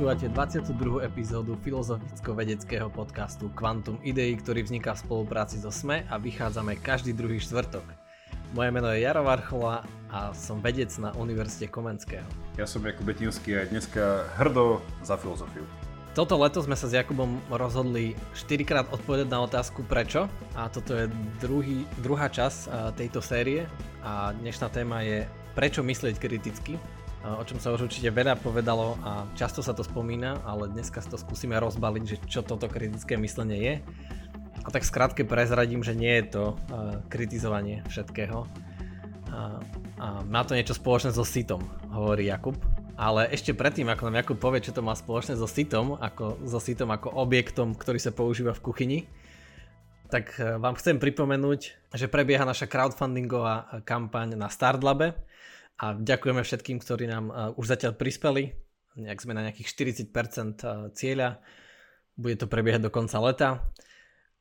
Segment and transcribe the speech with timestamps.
[0.00, 1.04] Počúvate 22.
[1.04, 7.36] epizódu filozoficko-vedeckého podcastu Quantum Idei, ktorý vzniká v spolupráci so SME a vychádzame každý druhý
[7.36, 7.84] štvrtok.
[8.56, 12.24] Moje meno je Jaro Varchola a som vedec na Univerzite Komenského.
[12.56, 15.68] Ja som Jakub Betinský a dneska hrdo za filozofiu.
[16.16, 20.96] Toto leto sme sa s Jakubom rozhodli 4 krát odpovedať na otázku prečo a toto
[20.96, 21.12] je
[21.44, 23.68] druhý, druhá časť tejto série
[24.00, 26.80] a dnešná téma je prečo myslieť kriticky
[27.24, 31.20] o čom sa už určite veľa povedalo a často sa to spomína, ale dneska to
[31.20, 33.74] skúsime rozbaliť, že čo toto kritické myslenie je.
[34.64, 38.44] A tak skrátke prezradím, že nie je to uh, kritizovanie všetkého.
[40.00, 41.62] A má to niečo spoločné so sitom,
[41.94, 42.58] hovorí Jakub.
[42.98, 46.58] Ale ešte predtým, ako nám Jakub povie, čo to má spoločné so sitom, ako, so
[46.58, 48.98] sitom ako objektom, ktorý sa používa v kuchyni,
[50.10, 55.14] tak vám chcem pripomenúť, že prebieha naša crowdfundingová kampaň na Startlabe,
[55.80, 58.52] a ďakujeme všetkým, ktorí nám už zatiaľ prispeli.
[59.00, 59.72] Nejak sme na nejakých
[60.12, 60.12] 40%
[60.60, 61.40] uh, cieľa.
[62.20, 63.48] Bude to prebiehať do konca leta.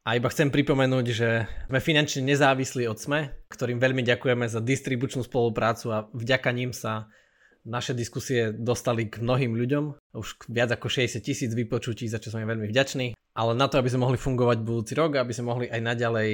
[0.03, 5.21] A iba chcem pripomenúť, že sme finančne nezávislí od SME, ktorým veľmi ďakujeme za distribučnú
[5.23, 7.07] spoluprácu a vďaka ním sa
[7.67, 10.15] naše diskusie dostali k mnohým ľuďom.
[10.17, 13.13] Už viac ako 60 tisíc vypočutí, za čo sme veľmi vďační.
[13.37, 16.29] Ale na to, aby sme mohli fungovať budúci rok, aby sme mohli aj naďalej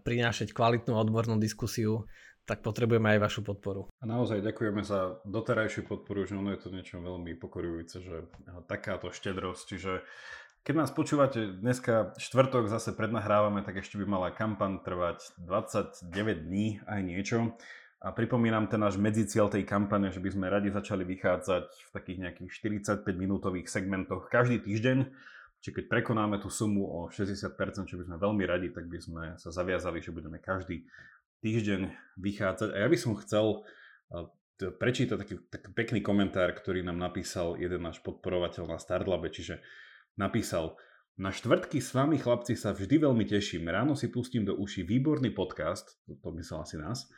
[0.00, 2.08] prinášať kvalitnú odbornú diskusiu,
[2.48, 3.90] tak potrebujeme aj vašu podporu.
[4.00, 8.16] A naozaj ďakujeme za doterajšiu podporu, že ono je to niečo veľmi pokorujúce, že
[8.66, 9.92] takáto štedrosť, čiže
[10.60, 16.04] keď nás počúvate dneska štvrtok zase prednahrávame, tak ešte by mala kampan trvať 29
[16.44, 17.56] dní aj niečo.
[18.00, 22.18] A pripomínam ten náš medziciel tej kampane, že by sme radi začali vychádzať v takých
[22.20, 25.08] nejakých 45 minútových segmentoch každý týždeň.
[25.60, 29.24] Čiže keď prekonáme tú sumu o 60%, čo by sme veľmi radi, tak by sme
[29.36, 30.88] sa zaviazali, že budeme každý
[31.40, 32.68] týždeň vychádzať.
[32.72, 33.64] A ja by som chcel
[34.60, 39.64] prečítať taký, taký pekný komentár, ktorý nám napísal jeden náš podporovateľ na Startlabe, čiže
[40.20, 40.76] napísal
[41.20, 43.68] na štvrtky s vami chlapci sa vždy veľmi teším.
[43.68, 47.08] Ráno si pustím do uši výborný podcast, to, to myslel asi nás,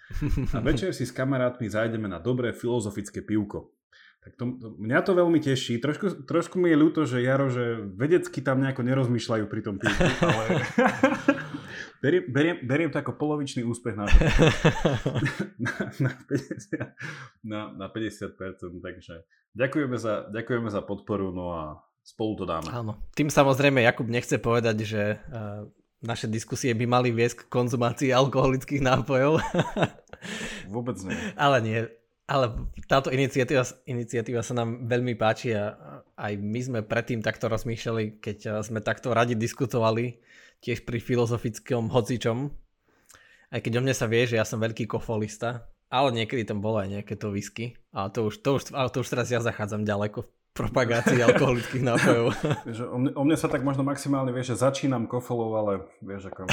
[0.54, 3.74] a večer si s kamarátmi zajdeme na dobré filozofické pivko.
[4.22, 5.82] Tak to, mňa to veľmi teší.
[5.82, 10.06] Trošku, trošku mi je ľúto, že Jaro, že vedecky tam nejako nerozmýšľajú pri tom pivku,
[10.22, 10.62] ale
[12.02, 14.10] beriem, beriem, beriem to ako polovičný úspech na,
[15.64, 18.34] na, na, 50, na, na 50%.
[18.82, 19.14] Takže
[19.54, 21.62] ďakujeme za, ďakujeme za podporu, no a
[22.02, 22.66] spolu to dáme.
[22.74, 22.98] Áno.
[23.14, 25.62] Tým samozrejme Jakub nechce povedať, že uh,
[26.02, 29.38] naše diskusie by mali viesť k konzumácii alkoholických nápojov.
[30.74, 31.14] Vôbec nie.
[31.38, 31.80] Ale nie.
[32.26, 32.54] Ale
[32.86, 35.74] táto iniciatíva, iniciatíva sa nám veľmi páči a
[36.18, 40.22] aj my sme predtým takto rozmýšľali, keď sme takto radi diskutovali,
[40.62, 42.54] tiež pri filozofickom hocičom.
[43.52, 46.80] Aj keď o mne sa vie, že ja som veľký kofolista, ale niekedy tam bolo
[46.80, 47.76] aj nejaké to whisky.
[47.92, 51.84] A to už, to už, ale to už teraz ja zachádzam ďaleko v propagácii alkoholických
[51.84, 52.26] nápojov.
[52.70, 56.32] Vieš, o, mne, o mne sa tak možno maximálne vieš, že začínam kofolou, ale vieš
[56.32, 56.48] ako...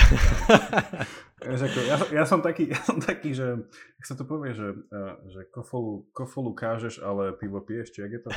[1.47, 3.63] vieš, ako ja, ja, som taký, ja som taký, že
[3.95, 4.75] jak sa to povie, že,
[5.31, 8.29] že kofolu, kofolu kážeš, ale pivo piješ, či jak je to?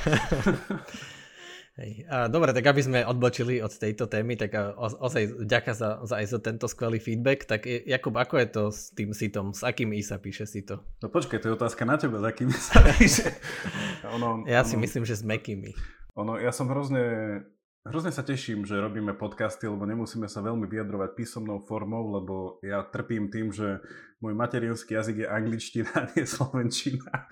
[1.73, 2.05] Hej.
[2.05, 6.27] A, dobre, tak aby sme odbočili od tejto témy, tak ozaj ďaká za, za aj
[6.29, 7.49] za tento skvelý feedback.
[7.49, 9.57] Tak Jakub, ako je to s tým sitom?
[9.57, 10.85] S akým I sa píše si to?
[11.01, 13.33] No počkaj, to je otázka na teba, s akým sa píše.
[14.17, 15.73] ono, ja ono, si myslím, že s mekými.
[16.21, 17.41] Ono, ja som hrozne
[17.83, 22.87] Hrozne sa teším, že robíme podcasty, lebo nemusíme sa veľmi vyjadrovať písomnou formou, lebo ja
[22.87, 23.83] trpím tým, že
[24.23, 27.27] môj materinský jazyk je angličtina, nie slovenčina.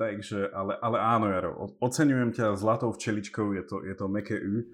[0.00, 4.64] Takže, ale, ale áno, Jaro, oceňujem ťa zlatou včeličkou, je to, je to meké U,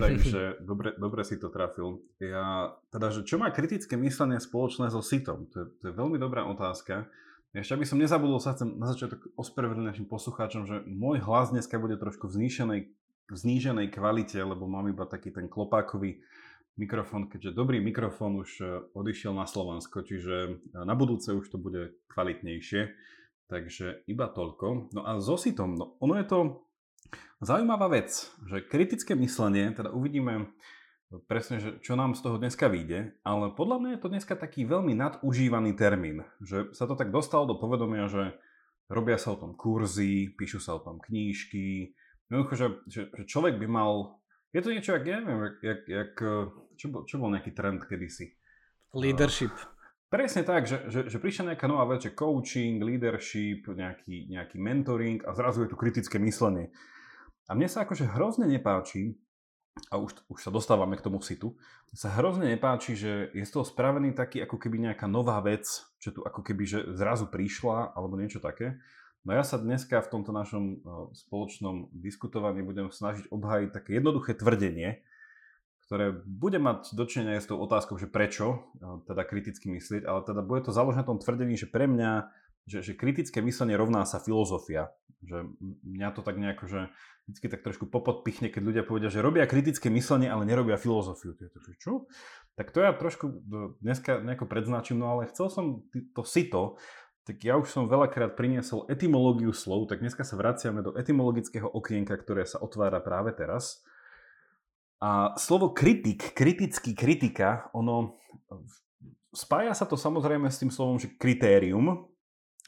[0.00, 2.00] takže dobre, dobre si to trafil.
[2.16, 5.44] Ja, teda, že čo má kritické myslenie spoločné so sitom?
[5.52, 7.04] To je, to je veľmi dobrá otázka.
[7.52, 11.76] Ešte aby som nezabudol, sa chcem na začiatok ospravedlniť našim poslucháčom, že môj hlas dneska
[11.76, 12.48] bude trošku v
[13.32, 16.20] zníženej kvalite, lebo mám iba taký ten klopákový
[16.76, 20.50] mikrofón, keďže dobrý mikrofón už e, odišiel na Slovensko, čiže e,
[20.82, 22.90] na budúce už to bude kvalitnejšie.
[23.44, 24.90] Takže iba toľko.
[24.96, 26.38] No a s ositom, no ono je to
[27.44, 28.10] zaujímavá vec,
[28.48, 30.50] že kritické myslenie, teda uvidíme
[31.28, 34.66] presne, že čo nám z toho dneska vyjde, ale podľa mňa je to dneska taký
[34.66, 38.34] veľmi nadužívaný termín, že sa to tak dostalo do povedomia, že
[38.90, 41.94] robia sa o tom kurzy, píšu sa o tom knížky,
[42.32, 44.20] Jednoducho, že, že, že človek by mal...
[44.54, 46.12] Je to niečo, jak, ja neviem, jak, jak, jak
[46.78, 48.38] čo, bol, čo bol nejaký trend kedysi?
[48.94, 49.50] Leadership.
[49.50, 49.74] Uh,
[50.06, 55.26] presne tak, že, že, že prišla nejaká nová vec, že coaching, leadership, nejaký, nejaký mentoring
[55.26, 56.70] a zrazu je tu kritické myslenie.
[57.50, 59.18] A mne sa akože hrozne nepáči,
[59.90, 61.58] a už, už sa dostávame k tomu situ,
[61.90, 65.66] sa hrozne nepáči, že je z toho spravený taký ako keby nejaká nová vec,
[65.98, 68.78] že tu ako keby že zrazu prišla alebo niečo také.
[69.24, 70.84] No ja sa dneska v tomto našom
[71.16, 75.00] spoločnom diskutovaní budem snažiť obhájiť také jednoduché tvrdenie,
[75.88, 78.68] ktoré bude mať dočinenia s tou otázkou, že prečo
[79.08, 82.28] teda kriticky myslieť, ale teda bude to založené na tom tvrdení, že pre mňa,
[82.68, 84.92] že, že kritické myslenie rovná sa filozofia.
[85.24, 85.56] Že
[85.88, 86.80] mňa to tak nejako, že
[87.24, 91.32] vždy tak trošku popodpichne, keď ľudia povedia, že robia kritické myslenie, ale nerobia filozofiu.
[91.32, 91.92] To je to, čo?
[92.60, 93.40] Tak to ja trošku
[93.80, 95.80] dneska nejako predznačím, no ale chcel som
[96.12, 96.76] to sito
[97.24, 102.12] tak ja už som veľakrát priniesol etymológiu slov, tak dneska sa vraciame do etymologického okienka,
[102.20, 103.80] ktoré sa otvára práve teraz.
[105.00, 108.20] A slovo kritik, kritický kritika, ono
[109.32, 112.08] spája sa to samozrejme s tým slovom, že kritérium,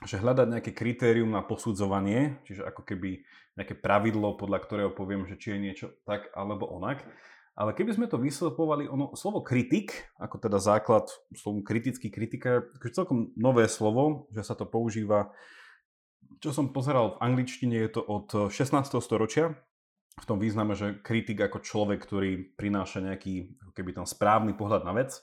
[0.04, 3.24] že hľadať nejaké kritérium na posudzovanie, čiže ako keby
[3.56, 7.04] nejaké pravidlo, podľa ktorého poviem, že či je niečo tak alebo onak.
[7.56, 12.92] Ale keby sme to vyslepovali, ono, slovo kritik, ako teda základ slovu kritický kritika, je
[12.92, 15.32] celkom nové slovo, že sa to používa,
[16.44, 18.76] čo som pozeral v angličtine, je to od 16.
[19.00, 19.56] storočia,
[20.16, 24.96] v tom význame, že kritik ako človek, ktorý prináša nejaký, keby tam správny pohľad na
[24.96, 25.20] vec.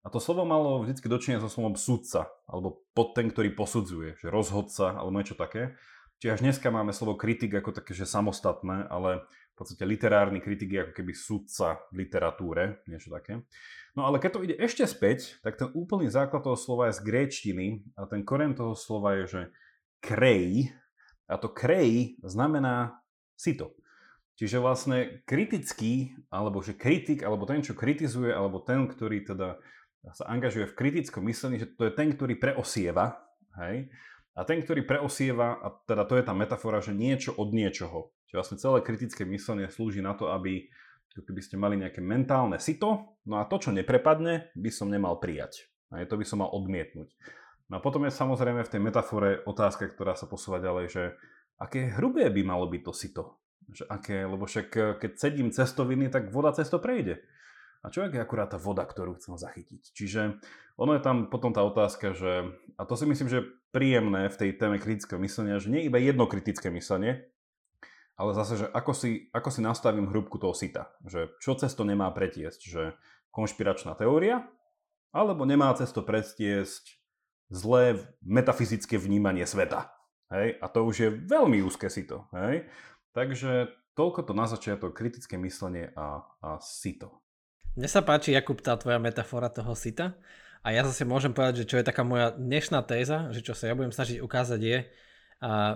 [0.00, 4.32] A to slovo malo vždy dočinenia so slovom sudca, alebo pod ten, ktorý posudzuje, že
[4.32, 5.76] rozhodca, alebo niečo také.
[6.24, 9.28] Čiže až dneska máme slovo kritik ako také, že samostatné, ale
[9.60, 13.44] podstate literárny kritik je ako keby sudca v literatúre, niečo také.
[13.92, 17.04] No ale keď to ide ešte späť, tak ten úplný základ toho slova je z
[17.04, 17.66] gréčtiny
[18.00, 19.42] a ten koren toho slova je, že
[20.00, 20.72] krej
[21.28, 23.04] a to krej znamená
[23.36, 23.76] sito.
[24.40, 29.60] Čiže vlastne kritický, alebo že kritik, alebo ten, čo kritizuje, alebo ten, ktorý teda
[30.16, 33.20] sa angažuje v kritickom myslení, že to je ten, ktorý preosieva,
[33.60, 33.92] hej?
[34.32, 38.16] A ten, ktorý preosieva, a teda to je tá metafora, že niečo od niečoho.
[38.30, 40.70] Čiže vlastne celé kritické myslenie slúži na to, aby
[41.10, 45.66] keby ste mali nejaké mentálne sito, no a to, čo neprepadne, by som nemal prijať.
[45.90, 47.10] A to by som mal odmietnúť.
[47.66, 51.02] No a potom je samozrejme v tej metafore otázka, ktorá sa posúva ďalej, že
[51.58, 53.24] aké hrubé by malo byť to sito.
[53.74, 57.18] Že aké, lebo však eh, keď sedím cestoviny, tak voda cesto prejde.
[57.80, 59.82] A čo je akurát tá voda, ktorú chcem zachytiť?
[59.96, 60.38] Čiže
[60.76, 64.36] ono je tam potom tá otázka, že, a to si myslím, že je príjemné v
[64.36, 67.24] tej téme kritického myslenia, že nie iba jedno kritické myslenie,
[68.20, 70.92] ale zase, že ako si, ako si nastavím hrúbku toho sita.
[71.08, 72.82] Že čo cesto nemá pretiesť, že
[73.32, 74.44] konšpiračná teória,
[75.08, 77.00] alebo nemá cesto pretiesť
[77.48, 79.88] zlé metafyzické vnímanie sveta.
[80.28, 80.60] Hej?
[80.60, 82.28] A to už je veľmi úzke sito.
[82.36, 82.68] Hej?
[83.16, 87.24] Takže toľko to na začiatok, kritické myslenie a, a sito.
[87.72, 90.20] Mne sa páči, Jakub, tá tvoja metafora toho sita.
[90.60, 93.72] A ja zase môžem povedať, že čo je taká moja dnešná téza, že čo sa
[93.72, 94.78] ja budem snažiť ukázať je,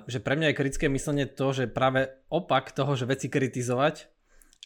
[0.05, 4.13] že pre mňa je kritické myslenie to, že práve opak toho, že veci kritizovať,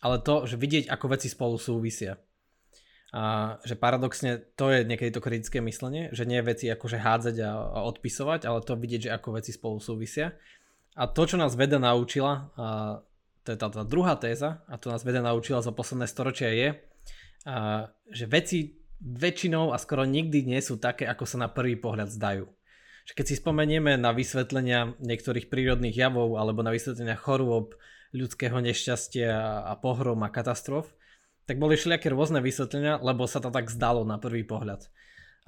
[0.03, 2.19] ale to, že vidieť, ako veci spolu súvisia.
[3.09, 7.81] A že paradoxne to je niekedy to kritické myslenie, že nie veci akože hádzať a
[7.89, 10.37] odpisovať, ale to vidieť, že ako veci spolu súvisia.
[10.99, 13.01] A to, čo nás veda naučila, a
[13.47, 16.69] to je tá, tá druhá téza, a to nás veda naučila za posledné storočia je,
[17.47, 22.11] a, že veci väčšinou a skoro nikdy nie sú také, ako sa na prvý pohľad
[22.11, 22.51] zdajú.
[23.17, 27.77] Keď si spomenieme na vysvetlenia niektorých prírodných javov alebo na vysvetlenia chorôb,
[28.13, 30.89] ľudského nešťastia a pohrom a katastrof,
[31.45, 34.89] tak boli všelijaké rôzne vysvetlenia, lebo sa to tak zdalo na prvý pohľad.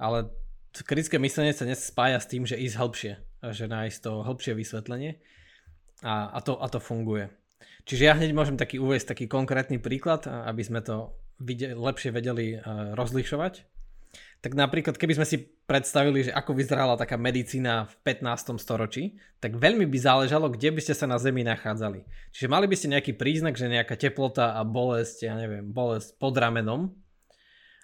[0.01, 0.33] Ale
[0.73, 3.13] kritické myslenie sa dnes spája s tým, že ísť hĺbšie,
[3.53, 5.21] že nájsť to hĺbšie vysvetlenie
[6.01, 7.29] a, a, to, a to funguje.
[7.85, 12.57] Čiže ja hneď môžem taký uvieť taký konkrétny príklad, aby sme to videli, lepšie vedeli
[12.97, 13.53] rozlišovať
[14.41, 15.37] tak napríklad keby sme si
[15.69, 18.57] predstavili, že ako vyzerala taká medicína v 15.
[18.57, 22.01] storočí, tak veľmi by záležalo, kde by ste sa na Zemi nachádzali.
[22.33, 26.33] Čiže mali by ste nejaký príznak, že nejaká teplota a bolesť, ja neviem, bolesť pod
[26.33, 26.89] ramenom.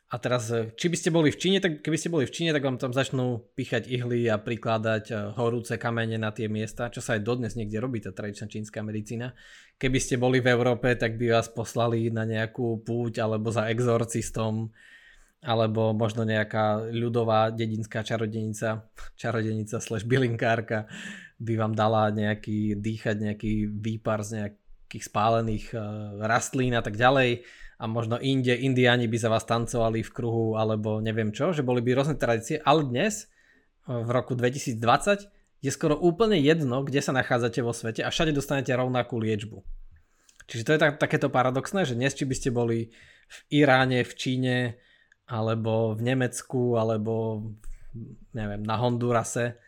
[0.07, 2.55] A teraz, e, či by ste boli v Číne, tak keby ste boli v Číne,
[2.55, 7.03] tak vám tam začnú píchať ihly a prikladať e, horúce kamene na tie miesta, čo
[7.03, 9.35] sa aj dodnes niekde robí, tá tradičná čínska medicína.
[9.75, 14.71] Keby ste boli v Európe, tak by vás poslali na nejakú púť alebo za exorcistom
[15.41, 18.89] alebo možno nejaká ľudová dedinská čarodenica,
[19.21, 20.89] čarodenica slash bylinkárka
[21.37, 25.81] by vám dala nejaký, dýchať nejaký výpar z nejakých spálených uh,
[26.25, 27.45] rastlín a tak ďalej
[27.77, 31.85] a možno inde, indiáni by za vás tancovali v kruhu alebo neviem čo, že boli
[31.85, 33.29] by rôzne tradície, ale dnes
[33.87, 35.29] v roku 2020
[35.61, 39.61] je skoro úplne jedno, kde sa nachádzate vo svete a všade dostanete rovnakú liečbu.
[40.47, 42.89] Čiže to je tak, takéto paradoxné, že dnes či by ste boli
[43.27, 44.55] v Iráne, v Číne,
[45.27, 47.43] alebo v Nemecku, alebo
[48.31, 49.59] neviem, na Hondurase,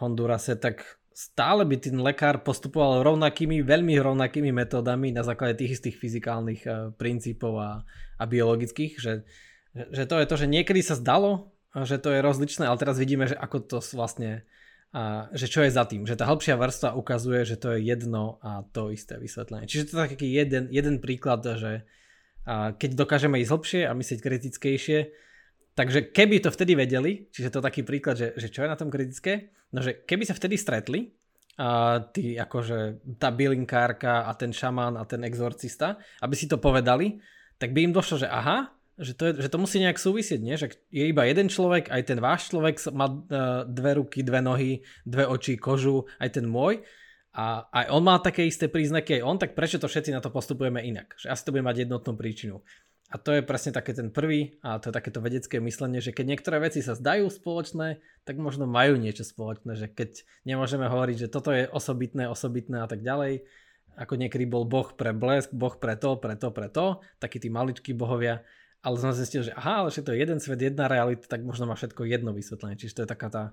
[0.00, 5.96] Hondurase, tak stále by ten lekár postupoval rovnakými, veľmi rovnakými metódami na základe tých istých
[6.02, 7.70] fyzikálnych uh, princípov a,
[8.18, 9.22] a biologických, že,
[9.72, 13.30] že to je to, že niekedy sa zdalo, že to je rozličné, ale teraz vidíme,
[13.30, 14.42] že ako to vlastne
[14.94, 18.38] a, že čo je za tým, že tá hĺbšia vrstva ukazuje, že to je jedno
[18.46, 19.66] a to isté vysvetlenie.
[19.66, 21.82] Čiže to je taký jeden, jeden príklad, že
[22.44, 24.98] a keď dokážeme ísť hlbšie a myslieť kritickejšie,
[25.74, 28.92] takže keby to vtedy vedeli, čiže to taký príklad, že, že čo je na tom
[28.92, 31.12] kritické, no že keby sa vtedy stretli,
[31.54, 37.22] a tí akože tá bylinkárka a ten šamán a ten exorcista, aby si to povedali,
[37.62, 40.58] tak by im došlo, že aha, že to, je, že to musí nejak súvisieť, nie?
[40.58, 43.18] že je iba jeden človek, aj ten váš človek má uh,
[43.66, 46.82] dve ruky, dve nohy, dve oči, kožu, aj ten môj
[47.34, 50.30] a aj on má také isté príznaky, aj on, tak prečo to všetci na to
[50.30, 51.18] postupujeme inak?
[51.18, 52.62] Že asi to bude mať jednotnú príčinu.
[53.10, 56.34] A to je presne také ten prvý, a to je takéto vedecké myslenie, že keď
[56.34, 61.28] niektoré veci sa zdajú spoločné, tak možno majú niečo spoločné, že keď nemôžeme hovoriť, že
[61.30, 63.46] toto je osobitné, osobitné a tak ďalej,
[63.94, 67.50] ako niekedy bol boh pre blesk, boh pre to, pre to, pre to, takí tí
[67.50, 68.42] maličkí bohovia,
[68.82, 71.70] ale som zistil, že aha, ale že to je jeden svet, jedna realita, tak možno
[71.70, 73.44] má všetko jedno vysvetlenie, čiže to je taká tá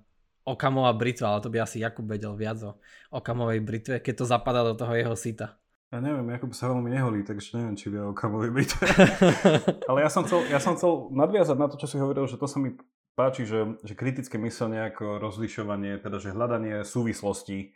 [0.41, 2.73] Okamová britva, ale to by asi Jakub vedel viac o
[3.13, 5.61] Okamovej britve, keď to zapadá do toho jeho sita.
[5.91, 8.87] Ja neviem, Jakub sa veľmi neholí, takže neviem, či vie o kamovej britve.
[9.91, 12.47] Ale ja som, chcel, ja som chcel nadviazať na to, čo si hovoril, že to
[12.47, 12.79] sa mi
[13.19, 17.75] páči, že, že kritické myslenie ako rozlišovanie, teda že hľadanie súvislostí.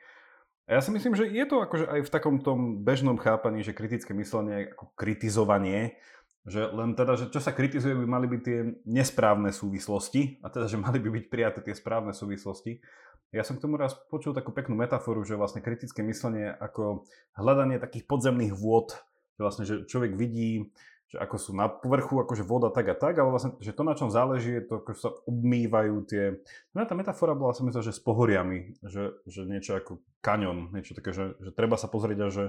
[0.65, 3.75] A ja si myslím, že je to akože aj v takom tom bežnom chápaní, že
[3.75, 5.99] kritické myslenie ako kritizovanie,
[6.45, 10.69] že len teda, že čo sa kritizuje, by mali byť tie nesprávne súvislosti, a teda,
[10.69, 12.85] že mali by byť prijaté tie správne súvislosti.
[13.33, 17.81] Ja som k tomu raz počul takú peknú metaforu, že vlastne kritické myslenie ako hľadanie
[17.81, 18.93] takých podzemných vôd,
[19.35, 20.69] že vlastne, že človek vidí,
[21.09, 23.93] že ako sú na povrchu, akože voda tak a tak, ale vlastne, že to, na
[23.97, 26.41] čom záleží, je to, ako sa obmývajú tie...
[26.73, 30.97] No tá metafora bola som myslel, že s pohoriami, že, že niečo ako kaňon, niečo
[30.97, 32.45] také, že, že treba sa pozrieť a že,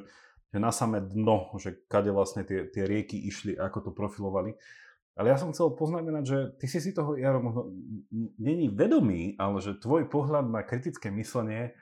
[0.53, 4.55] že na samé dno, že kade vlastne tie, tie rieky išli, ako to profilovali.
[5.17, 7.73] Ale ja som chcel poznamenať, že ty si si toho, Jaro, možno
[8.37, 11.73] není vedomý, ale že tvoj pohľad na kritické myslenie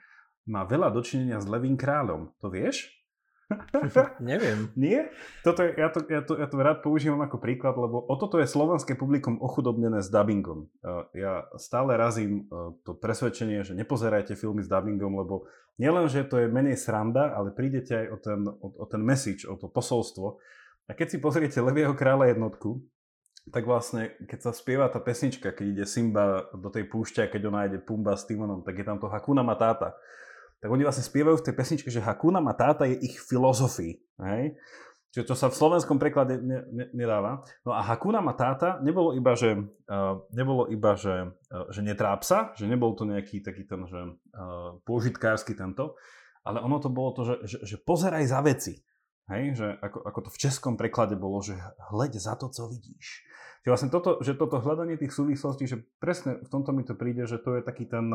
[0.47, 2.31] má veľa dočinenia s Levým kráľom.
[2.39, 2.95] To vieš?
[4.19, 4.69] Neviem.
[4.75, 5.11] Nie?
[5.43, 8.39] Toto je, ja, to, ja, to, ja to rád používam ako príklad, lebo o toto
[8.39, 10.67] je slovenské publikum ochudobnené s dubbingom.
[11.13, 15.49] Ja stále razím e, to presvedčenie, že nepozerajte filmy s dubbingom, lebo
[15.81, 19.47] nielen, že to je menej sranda, ale prídete aj o ten, o, o ten message,
[19.47, 20.37] o to posolstvo.
[20.85, 22.83] A keď si pozriete Levieho kráľa jednotku,
[23.53, 27.69] tak vlastne, keď sa spieva tá pesnička, keď ide Simba do tej púšťa, keď ona
[27.69, 29.93] ide Pumba s Timonom, tak je tam to Hakuna Matata.
[30.65, 34.01] Tak oni vlastne spievajú v tej pesničke, že Hakuna Matata je ich filozofii.
[34.17, 34.57] Hej?
[35.13, 37.45] Čiže to sa v slovenskom preklade ne, ne, nedáva.
[37.61, 42.49] No a Hakuna Matata nebolo iba, že, uh, nebolo iba, že, uh, že netráp sa,
[42.57, 46.01] že nebol to nejaký taký ten, že uh, pôžitkársky tento,
[46.41, 48.81] ale ono to bolo to, že, že, že pozeraj za veci.
[49.29, 51.53] Hej, že ako, ako to v českom preklade bolo, že
[51.93, 53.21] hleď za to, co vidíš.
[53.61, 57.29] Čiže vlastne toto, že toto hľadanie tých súvislostí, že presne v tomto mi to príde,
[57.29, 58.09] že to je taký ten,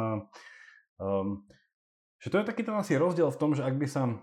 [0.99, 1.47] um,
[2.21, 4.21] že to je taký ten asi rozdiel v tom, že ak by sa,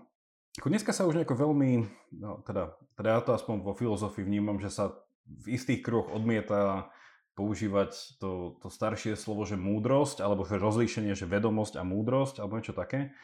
[0.62, 1.70] ako dneska sa už nejako veľmi,
[2.14, 4.94] no teda, teda ja to aspoň vo filozofii vnímam, že sa
[5.26, 6.88] v istých kruhoch odmieta
[7.38, 12.58] používať to, to staršie slovo, že múdrosť, alebo že rozlíšenie, že vedomosť a múdrosť, alebo
[12.58, 13.14] niečo také.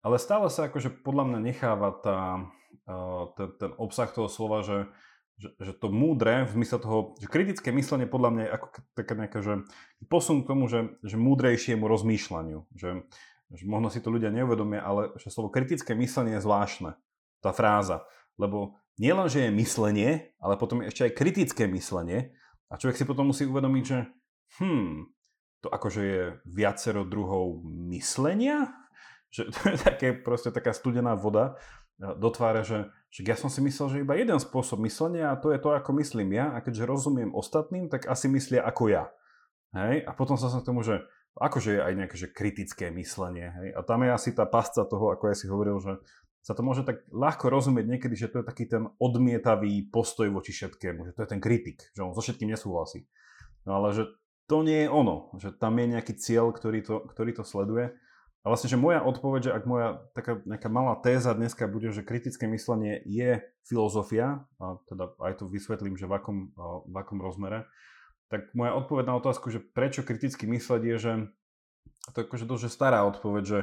[0.00, 2.48] Ale stále sa akože podľa mňa necháva tá,
[3.36, 4.88] ten, ten obsah toho slova, že,
[5.36, 8.66] že, že to múdre, v zmysle toho, že kritické myslenie podľa mňa je ako
[8.96, 9.54] taká nejaká, že
[10.08, 12.64] posun k tomu, že, že múdrejšiemu rozmýšľaniu.
[12.72, 13.04] Že,
[13.48, 16.96] že možno si to ľudia neuvedomia, ale že slovo kritické myslenie je zvláštne.
[17.40, 18.04] Tá fráza.
[18.36, 22.36] Lebo nielen, že je myslenie, ale potom je ešte aj kritické myslenie.
[22.68, 23.98] A človek si potom musí uvedomiť, že
[24.60, 25.08] hm,
[25.64, 28.68] to akože je viacero druhov myslenia?
[29.28, 31.56] Že to je také, proste taká studená voda,
[31.98, 35.50] do tváre, že, že ja som si myslel, že iba jeden spôsob myslenia a to
[35.50, 39.10] je to, ako myslím ja a keďže rozumiem ostatným, tak asi myslia ako ja.
[39.74, 40.06] Hej?
[40.06, 41.02] A potom sa k tomu, že
[41.38, 43.54] akože je aj nejaké že kritické myslenie.
[43.62, 43.68] Hej?
[43.78, 46.02] A tam je asi tá pasca toho, ako ja si hovoril, že
[46.42, 50.54] sa to môže tak ľahko rozumieť niekedy, že to je taký ten odmietavý postoj voči
[50.54, 53.06] všetkému, že to je ten kritik, že on so všetkým nesúhlasí.
[53.68, 54.04] No ale že
[54.48, 57.92] to nie je ono, že tam je nejaký cieľ, ktorý to, ktorý to sleduje
[58.46, 62.06] a vlastne, že moja odpoveď, že ak moja taká nejaká malá téza dneska bude, že
[62.06, 66.38] kritické myslenie je filozofia, a teda aj to vysvetlím, že v akom,
[66.88, 67.68] v akom rozmere,
[68.28, 71.12] tak moja odpoveď na otázku, že prečo kriticky mysleť je, že
[72.12, 73.58] to je akože dosť stará odpoveď, že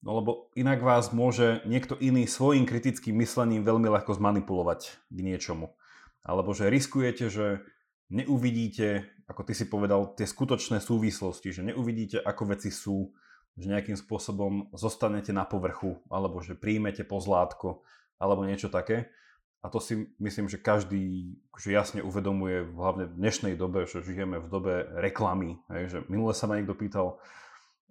[0.00, 4.80] no lebo inak vás môže niekto iný svojim kritickým myslením veľmi ľahko zmanipulovať
[5.12, 5.76] k niečomu.
[6.24, 7.64] Alebo že riskujete, že
[8.12, 13.14] neuvidíte, ako ty si povedal, tie skutočné súvislosti, že neuvidíte, ako veci sú,
[13.56, 17.84] že nejakým spôsobom zostanete na povrchu, alebo že príjmete pozlátko,
[18.20, 19.12] alebo niečo také.
[19.60, 24.40] A to si myslím, že každý že jasne uvedomuje, hlavne v dnešnej dobe, že žijeme
[24.40, 25.60] v dobe reklamy.
[25.68, 27.20] Hej, že minule sa ma niekto pýtal,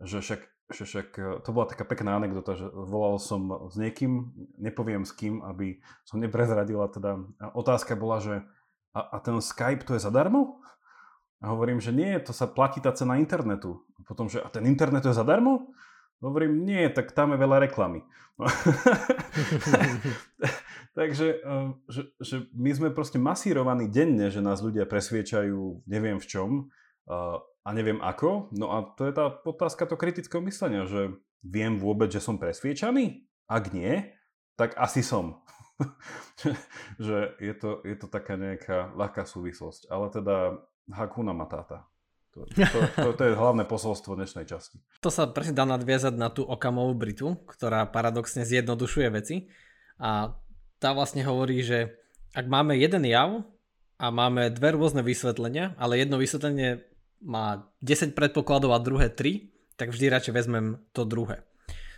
[0.01, 0.41] že však,
[0.73, 1.07] že však
[1.45, 6.17] to bola taká pekná anekdota, že volal som s niekým, nepoviem s kým, aby som
[6.17, 7.21] neprezradila, teda
[7.53, 8.41] otázka bola, že
[8.97, 10.65] a, a ten Skype to je zadarmo?
[11.45, 13.85] A hovorím, že nie, to sa platí tá cena internetu.
[14.01, 15.69] A potom, že a ten internet to je zadarmo?
[16.19, 18.01] Hovorím, nie, tak tam je veľa reklamy.
[20.99, 26.27] Takže eh, že, že my sme proste masírovaní denne, že nás ľudia presviečajú neviem v
[26.27, 26.49] čom
[27.07, 28.51] eh, a neviem ako.
[28.51, 33.23] No a to je tá otázka to kritického myslenia, že viem vôbec, že som presviečaný?
[33.47, 34.11] Ak nie,
[34.59, 35.39] tak asi som.
[36.99, 39.87] že je to, je to taká nejaká ľahká súvislosť.
[39.87, 40.59] Ale teda
[40.91, 41.87] Hakuna Matata.
[42.35, 44.83] To, to, to, to je hlavné posolstvo dnešnej časti.
[45.01, 49.49] To sa presne dá nadviazať na tú okamovú Britu, ktorá paradoxne zjednodušuje veci.
[49.97, 50.37] A
[50.79, 51.93] tá vlastne hovorí, že
[52.33, 53.43] ak máme jeden jav
[53.99, 56.83] a máme dve rôzne vysvetlenia, ale jedno vysvetlenie
[57.19, 61.43] má 10 predpokladov a druhé 3, tak vždy radšej vezmem to druhé.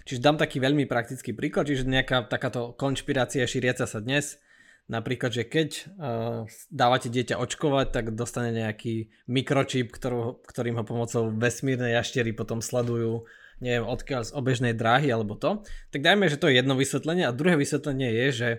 [0.09, 4.41] Čiže dám taký veľmi praktický príklad, čiže nejaká takáto konšpirácia šíriaca sa dnes
[4.91, 11.31] Napríklad, že keď uh, dávate dieťa očkovať, tak dostane nejaký mikročip, ktorú, ktorým ho pomocou
[11.31, 13.23] vesmírnej jaštery potom sledujú,
[13.63, 15.63] neviem odkiaľ z obežnej dráhy alebo to.
[15.95, 18.49] Tak dajme, že to je jedno vysvetlenie a druhé vysvetlenie je, že,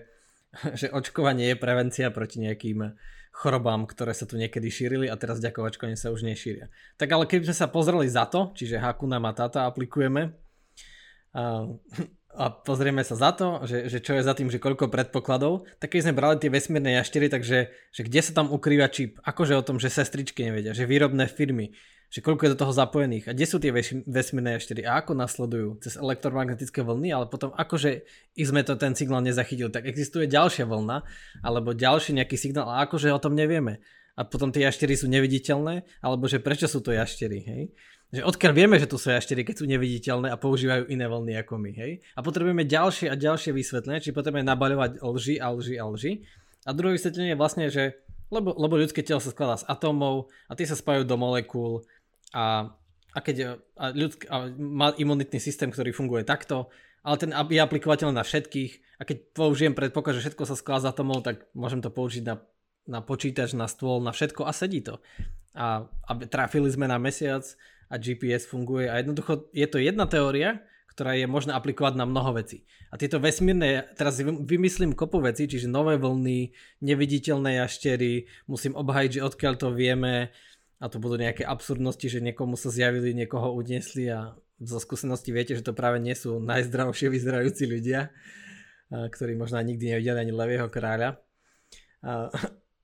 [0.79, 2.93] že očkovanie je prevencia proti nejakým
[3.33, 6.69] chorobám, ktoré sa tu niekedy šírili a teraz vďaka očkovaniu sa už nešíria.
[7.01, 10.37] Tak ale keby sme sa pozreli za to, čiže Hakuna Matata aplikujeme,
[11.33, 11.65] uh,
[12.33, 15.93] a pozrieme sa za to, že, že čo je za tým, že koľko predpokladov, tak
[15.93, 19.65] keď sme brali tie vesmírne jaštery, takže že kde sa tam ukrýva čip, akože o
[19.65, 21.77] tom, že sestričky nevedia, že výrobné firmy,
[22.13, 23.73] že koľko je do toho zapojených a kde sú tie
[24.05, 28.05] vesmírne jaštery a ako nasledujú cez elektromagnetické vlny, ale potom akože
[28.37, 31.01] ich sme to ten signál nezachytil, tak existuje ďalšia vlna
[31.41, 33.81] alebo ďalší nejaký signál a akože o tom nevieme.
[34.13, 37.73] A potom tie jaštery sú neviditeľné, alebo že prečo sú to jaštery, hej?
[38.13, 41.57] Že odkiaľ vieme, že tu sú jaštery, keď sú neviditeľné a používajú iné vlny ako
[41.57, 41.97] my, hej?
[42.13, 46.21] A potrebujeme ďalšie a ďalšie vysvetlenie, či potrebujeme nabaľovať lži a lži a lži.
[46.61, 50.53] A druhé vysvetlenie je vlastne, že lebo, lebo ľudské telo sa skladá z atómov a
[50.53, 51.85] tie sa spájajú do molekúl
[52.33, 52.73] a,
[53.13, 56.73] a keď a ľudsk, a má imunitný systém, ktorý funguje takto,
[57.05, 60.99] ale ten je aplikovateľný na všetkých a keď použijem predpoklad, že všetko sa skladá z
[61.21, 62.41] tak môžem to použiť na,
[62.89, 64.97] na počítač, na stôl, na všetko a sedí to.
[65.53, 67.45] A, a trafili sme na mesiac,
[67.93, 72.37] a GPS funguje a jednoducho je to jedna teória, ktorá je možná aplikovať na mnoho
[72.37, 72.65] vecí.
[72.93, 76.53] A tieto vesmírne, teraz vymyslím kopu vecí, čiže nové vlny,
[76.85, 80.29] neviditeľné jaštery, musím obhajiť, že odkiaľ to vieme
[80.83, 85.55] a to budú nejaké absurdnosti, že niekomu sa zjavili, niekoho udnesli a zo skúsenosti viete,
[85.55, 88.11] že to práve nie sú najzdravšie vyzerajúci ľudia,
[88.91, 91.23] ktorí možno nikdy nevideli ani levého kráľa.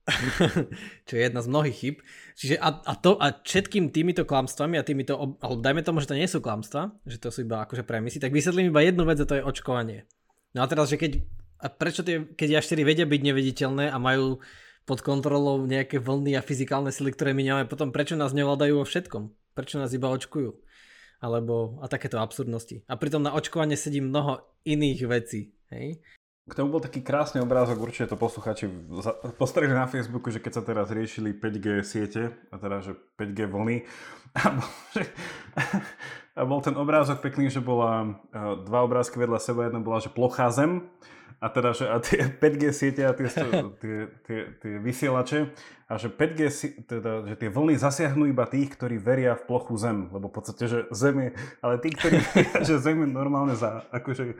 [1.07, 1.95] čo je jedna z mnohých chyb.
[2.33, 6.17] Čiže a, a, to, a všetkým týmito klamstvami a týmito, alebo dajme tomu, že to
[6.17, 9.29] nie sú klamstva, že to sú iba akože premisy, tak vysvetlím iba jednu vec a
[9.29, 10.09] to je očkovanie.
[10.57, 11.21] No a teraz, že keď,
[11.61, 14.41] a prečo tie, keď jaštery vedia byť neviditeľné a majú
[14.89, 18.85] pod kontrolou nejaké vlny a fyzikálne sily, ktoré my nemáme, potom prečo nás nevládajú vo
[18.89, 19.29] všetkom?
[19.53, 20.57] Prečo nás iba očkujú?
[21.21, 22.81] Alebo a takéto absurdnosti.
[22.89, 25.53] A pritom na očkovanie sedí mnoho iných vecí.
[25.69, 26.01] Hej?
[26.49, 28.65] K tomu bol taký krásny obrázok, určite to posluchači
[29.37, 33.85] postrehli na Facebooku, že keď sa teraz riešili 5G siete, a teda, že 5G vlny,
[34.33, 35.03] a bol, že,
[36.33, 38.17] a bol ten obrázok pekný, že bola
[38.65, 40.89] dva obrázky vedľa seba, jedna bola, že plochá zem,
[41.41, 43.27] a teda, že a tie 5G siete a tie,
[43.79, 43.97] tie,
[44.27, 45.47] tie, tie vysielače
[45.89, 46.41] a že 5G,
[46.85, 50.69] teda, že tie vlny zasiahnu iba tých, ktorí veria v plochu Zem, lebo v podstate,
[50.69, 51.29] že Zem je,
[51.65, 54.37] ale tí, ktorí veria, že Zem je normálne za, akože,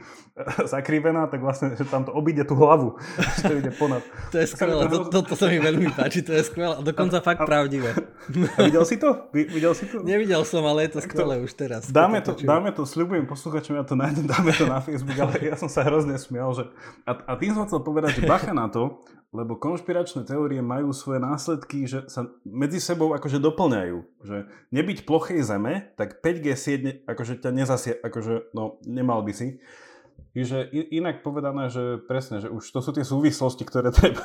[0.69, 3.01] zakrivená, tak vlastne, že tam to obíde tú hlavu,
[3.41, 4.05] že to ide ponad.
[4.29, 7.17] To je skvelé, to, to, to sa mi veľmi páči, to je skvelé a dokonca
[7.17, 7.97] a, fakt a, pravdivé.
[8.53, 9.33] A videl si to?
[9.33, 10.05] Videl si to?
[10.05, 11.89] Nevidel som, ale je to skvelé už teraz.
[11.89, 15.57] Dáme to, dáme to, sľubujem posluchačom, ja to nájdem, dáme to na Facebook, ale ja
[15.57, 16.69] som sa hrozne smial, že
[17.09, 21.21] a, a tým som chcel povedať, že bacha na to, lebo konšpiračné teórie majú svoje
[21.21, 23.97] následky, že sa medzi sebou akože doplňajú.
[24.25, 24.37] Že
[24.73, 29.61] nebyť plochej zeme, tak 5G sieť akože ťa nezasie, akože no nemal by si.
[30.29, 34.21] Čiže inak povedané, že presne, že už to sú tie súvislosti, ktoré treba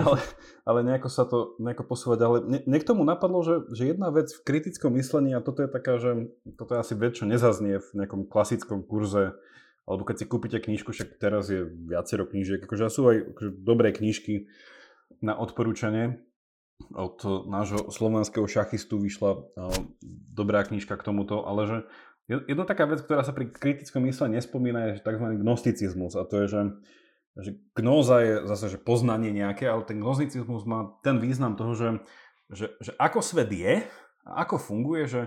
[0.00, 0.18] ale,
[0.64, 2.18] ale nejako sa to nejako posúvať.
[2.24, 5.68] Ale mne, k tomu napadlo, že, že jedna vec v kritickom myslení, a toto je
[5.68, 9.36] taká, že toto je asi vec, nezaznie v nejakom klasickom kurze
[9.86, 13.90] alebo keď si kúpite knižku, však teraz je viacero knížiek, akože sú aj akože dobré
[13.90, 14.46] knižky
[15.18, 16.22] na odporúčanie.
[16.94, 19.70] Od nášho slovenského šachistu vyšla uh,
[20.34, 21.78] dobrá knižka k tomuto, ale že
[22.30, 25.26] je, to taká vec, ktorá sa pri kritickom mysle nespomína, je tzv.
[25.42, 26.62] gnosticizmus a to je, že,
[27.38, 31.88] že gnóza je zase že poznanie nejaké, ale ten gnosticizmus má ten význam toho, že,
[32.50, 33.82] že, že ako svet je
[34.22, 35.22] a ako funguje, že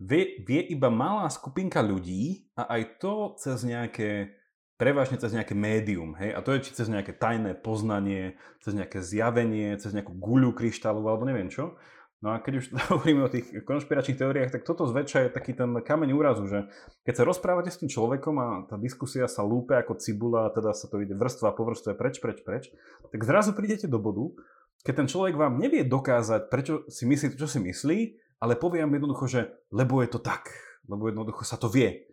[0.00, 4.32] vie, vie iba malá skupinka ľudí a aj to cez nejaké,
[4.80, 9.04] prevažne cez nejaké médium, hej, a to je či cez nejaké tajné poznanie, cez nejaké
[9.04, 11.76] zjavenie, cez nejakú guľu kryštálu alebo neviem čo.
[12.20, 15.68] No a keď už hovoríme o tých konšpiračných teóriách, tak toto zväčša je taký ten
[15.84, 16.68] kameň úrazu, že
[17.04, 20.88] keď sa rozprávate s tým človekom a tá diskusia sa lúpe ako cibula teda sa
[20.88, 22.72] to ide vrstva po vrstve preč, preč, preč,
[23.08, 24.32] tak zrazu prídete do bodu,
[24.80, 27.98] keď ten človek vám nevie dokázať, prečo si myslí to, čo si myslí,
[28.40, 30.48] ale poviem jednoducho, že lebo je to tak,
[30.88, 32.08] lebo jednoducho sa to vie.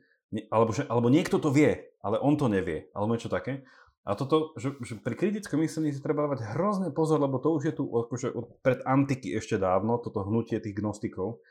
[0.51, 3.63] Alebo, že, alebo niekto to vie, ale on to nevie, alebo niečo také.
[4.07, 7.63] A toto, že, že pri kritickom myslení si treba dávať hrozný pozor, lebo to už
[7.71, 11.43] je tu akože od, pred antiky ešte dávno, toto hnutie tých gnostikov,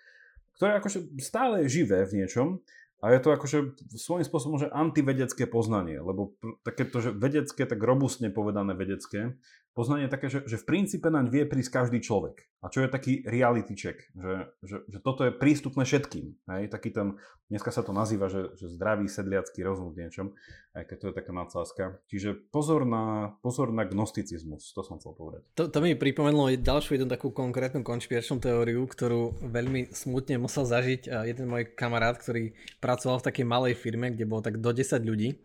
[0.57, 2.65] ktoré akože stále je živé v niečom.
[3.05, 6.33] A je to akože svojím spôsobom že antivedecké poznanie, lebo
[6.65, 9.37] takéto, že vedecké, tak robustne povedané vedecké,
[9.77, 12.49] poznanie také, že, že v princípe naň vie prísť každý človek.
[12.65, 16.33] A čo je taký reality check, že, že, že toto je prístupné všetkým.
[16.49, 16.73] Hej?
[16.73, 17.21] Taký ten,
[17.53, 20.33] dneska sa to nazýva, že, že zdravý sedliacký rozum v niečom,
[20.73, 21.83] aj keď to je taká nadsázka.
[22.09, 25.45] Čiže pozor na, pozor na gnosticizmus, to som chcel povedať.
[25.61, 31.13] To, to mi pripomenulo ďalšiu jednu takú konkrétnu konšpiračnú teóriu, ktorú veľmi smutne musel zažiť
[31.29, 35.37] jeden môj kamarát, ktorý pracoval v takej malej firme, kde bolo tak do 10 ľudí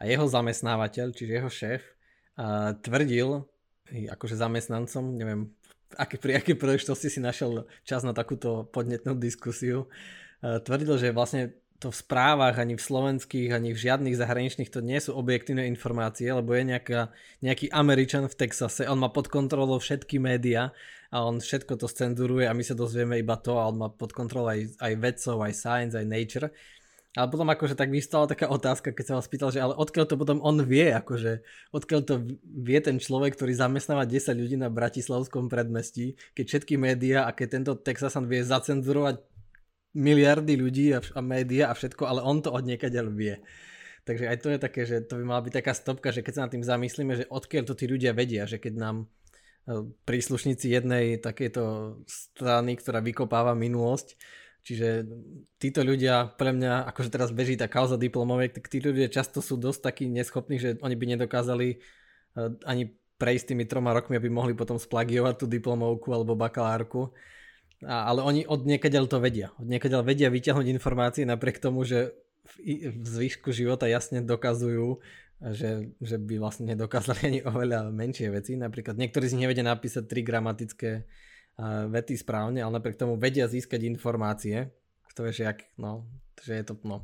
[0.00, 1.82] a jeho zamestnávateľ, čiže jeho šéf,
[2.86, 3.44] tvrdil,
[3.92, 5.52] akože zamestnancom, neviem,
[5.96, 9.88] aké, pri akej príležitosti si našiel čas na takúto podnetnú diskusiu,
[10.44, 14.82] e, tvrdil, že vlastne to v správach, ani v slovenských, ani v žiadnych zahraničných to
[14.82, 19.78] nie sú objektívne informácie, lebo je nejaká, nejaký Američan v Texase, on má pod kontrolou
[19.78, 20.74] všetky médiá
[21.14, 24.10] a on všetko to scenzuruje a my sa dozvieme iba to a on má pod
[24.10, 26.50] kontrolou aj, aj vedcov, aj science, aj nature
[27.18, 30.14] ale potom akože tak vystala taká otázka, keď sa vás pýtal, že ale odkiaľ to
[30.14, 31.42] potom on vie, akože
[31.74, 32.14] odkiaľ to
[32.46, 37.48] vie ten človek, ktorý zamestnáva 10 ľudí na Bratislavskom predmestí, keď všetky médiá a keď
[37.58, 39.18] tento Texasan vie zacenzurovať
[39.98, 42.62] miliardy ľudí a, a médiá a všetko, ale on to od
[43.18, 43.42] vie.
[44.06, 46.42] Takže aj to je také, že to by mala byť taká stopka, že keď sa
[46.46, 51.20] nad tým zamyslíme, že odkiaľ to tí ľudia vedia, že keď nám e, príslušníci jednej
[51.20, 54.16] takéto strany, ktorá vykopáva minulosť,
[54.66, 55.08] Čiže
[55.56, 59.56] títo ľudia, pre mňa, akože teraz beží tá kauza diplomoviek, tak tí ľudia často sú
[59.56, 64.54] dosť takí neschopní, že oni by nedokázali eh, ani prejsť tými troma rokmi, aby mohli
[64.54, 67.10] potom splagiovať tú diplomovku alebo bakalárku.
[67.82, 69.50] A, ale oni od niekaďal to vedia.
[69.58, 72.14] Od niekaďal vedia vyťahnuť informácie napriek tomu, že
[72.58, 75.02] v, v zvyšku života jasne dokazujú,
[75.38, 78.54] že, že by vlastne nedokázali ani oveľa menšie veci.
[78.54, 81.06] Napríklad niektorí z nich nevedia napísať tri gramatické
[81.90, 84.70] vety správne, ale napriek tomu vedia získať informácie,
[85.10, 86.06] ktoré, že, jak, no,
[86.38, 87.02] že je to no,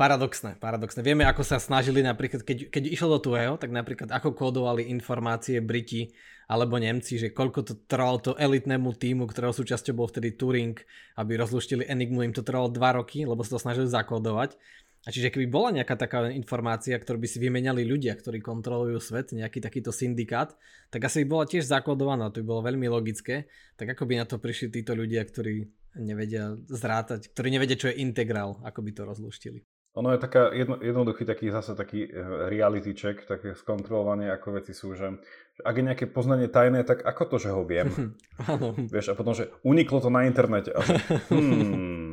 [0.00, 1.04] paradoxné, paradoxné.
[1.04, 5.60] Vieme, ako sa snažili napríklad, keď, keď išlo do tuhého, tak napríklad ako kódovali informácie
[5.60, 6.08] Briti
[6.48, 10.76] alebo Nemci, že koľko to trvalo to elitnému týmu, ktorého súčasťou bol vtedy Turing,
[11.20, 14.56] aby rozluštili Enigmu, im to trvalo 2 roky, lebo sa to snažili zakódovať.
[15.02, 19.34] A čiže keby bola nejaká taká informácia, ktorú by si vymenali ľudia, ktorí kontrolujú svet,
[19.34, 20.54] nejaký takýto syndikát,
[20.94, 23.50] tak asi by bola tiež zakódovaná, to by bolo veľmi logické.
[23.74, 25.66] Tak ako by na to prišli títo ľudia, ktorí
[25.98, 29.60] nevedia zrátať, ktorí nevedia, čo je integrál, ako by to rozluštili.
[29.92, 34.72] Ono je taká jedno, jednoduchý taký zase taký eh, reality check, také skontrolovanie, ako veci
[34.72, 35.20] sú, že
[35.60, 37.92] ak je nejaké poznanie tajné, tak ako to, že ho viem?
[38.94, 40.72] Vieš, a potom, že uniklo to na internete.
[40.72, 40.96] A že,
[41.28, 42.11] hmm,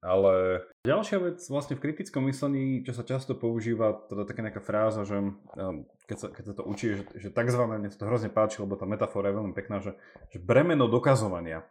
[0.00, 5.04] ale ďalšia vec vlastne v kritickom myslení, čo sa často používa, teda taká nejaká fráza,
[5.04, 8.64] že um, keď sa, keď sa to učí, že, že takzvané, mne to hrozne páči,
[8.64, 9.92] lebo tá metafora je veľmi pekná, že,
[10.32, 11.68] že bremeno dokazovania.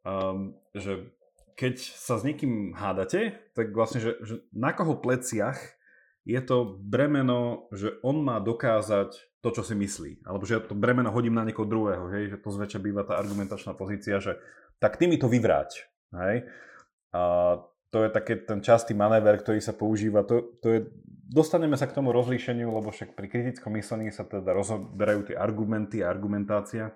[0.00, 1.12] Um, že
[1.60, 5.60] keď sa s niekým hádate, tak vlastne, že, že na koho pleciach
[6.24, 9.12] je to bremeno, že on má dokázať
[9.44, 10.24] to, čo si myslí.
[10.24, 12.32] Alebo že to bremeno hodím na niekoho druhého, hej?
[12.32, 14.40] že to zväčša býva tá argumentačná pozícia, že
[14.80, 15.84] tak ty mi to vyvráť.
[16.16, 16.48] Hej?
[17.10, 17.56] A
[17.90, 20.22] to je taký ten častý manéver, ktorý sa používa.
[20.22, 20.80] To, to je,
[21.26, 26.06] dostaneme sa k tomu rozlíšeniu, lebo však pri kritickom myslení sa teda rozberajú tie argumenty
[26.06, 26.94] a argumentácia.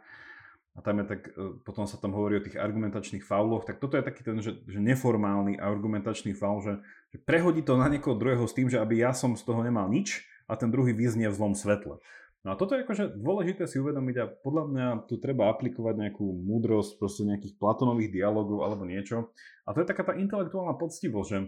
[0.74, 3.94] A tam je tak, e, potom sa tam hovorí o tých argumentačných fauloch, tak toto
[3.94, 6.74] je taký ten, že, že neformálny argumentačný faul, že,
[7.14, 9.86] že prehodí to na niekoho druhého s tým, že aby ja som z toho nemal
[9.86, 12.02] nič a ten druhý vyznie v zlom svetle.
[12.44, 16.28] No a toto je akože dôležité si uvedomiť a podľa mňa tu treba aplikovať nejakú
[16.44, 19.32] múdrosť, proste nejakých platonových dialogov alebo niečo.
[19.64, 21.40] A to je taká tá intelektuálna poctivosť, že,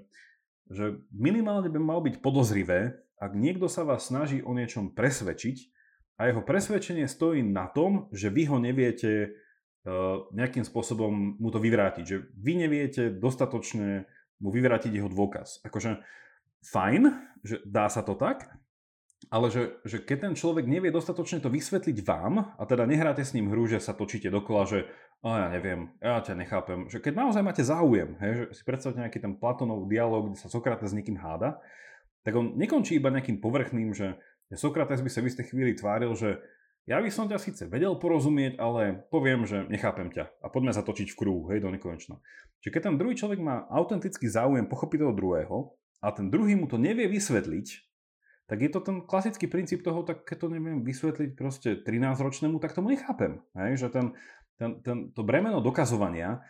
[0.72, 5.68] že minimálne by mal byť podozrivé, ak niekto sa vás snaží o niečom presvedčiť
[6.16, 9.36] a jeho presvedčenie stojí na tom, že vy ho neviete
[9.84, 14.08] uh, nejakým spôsobom mu to vyvrátiť, že vy neviete dostatočne
[14.40, 15.60] mu vyvrátiť jeho dôkaz.
[15.60, 16.00] Akože
[16.72, 17.02] fajn,
[17.44, 18.48] že dá sa to tak,
[19.30, 23.34] ale že, že keď ten človek nevie dostatočne to vysvetliť vám, a teda nehráte s
[23.34, 24.78] ním hru, že sa točíte dokola, že
[25.24, 29.00] a ja neviem, ja ťa nechápem, že keď naozaj máte záujem, hej, že si predstavte
[29.00, 31.58] nejaký ten Platonov dialog, kde sa Sokrates s niekým háda,
[32.22, 34.14] tak on nekončí iba nejakým povrchným, že
[34.54, 36.38] Sokrates by sa v istej chvíli tváril, že
[36.86, 40.86] ja by som ťa síce vedel porozumieť, ale poviem, že nechápem ťa a poďme sa
[40.86, 42.22] točiť v krúhu, hej, do nekonečna.
[42.62, 45.56] Čiže keď ten druhý človek má autentický záujem pochopiť toho druhého
[45.98, 47.66] a ten druhý mu to nevie vysvetliť,
[48.46, 52.78] tak je to ten klasický princíp toho, tak keď to neviem vysvetliť proste 13-ročnému, tak
[52.78, 53.42] tomu nechápem.
[53.58, 53.86] Hej?
[53.86, 54.06] Že ten,
[54.54, 56.46] ten, ten, to bremeno dokazovania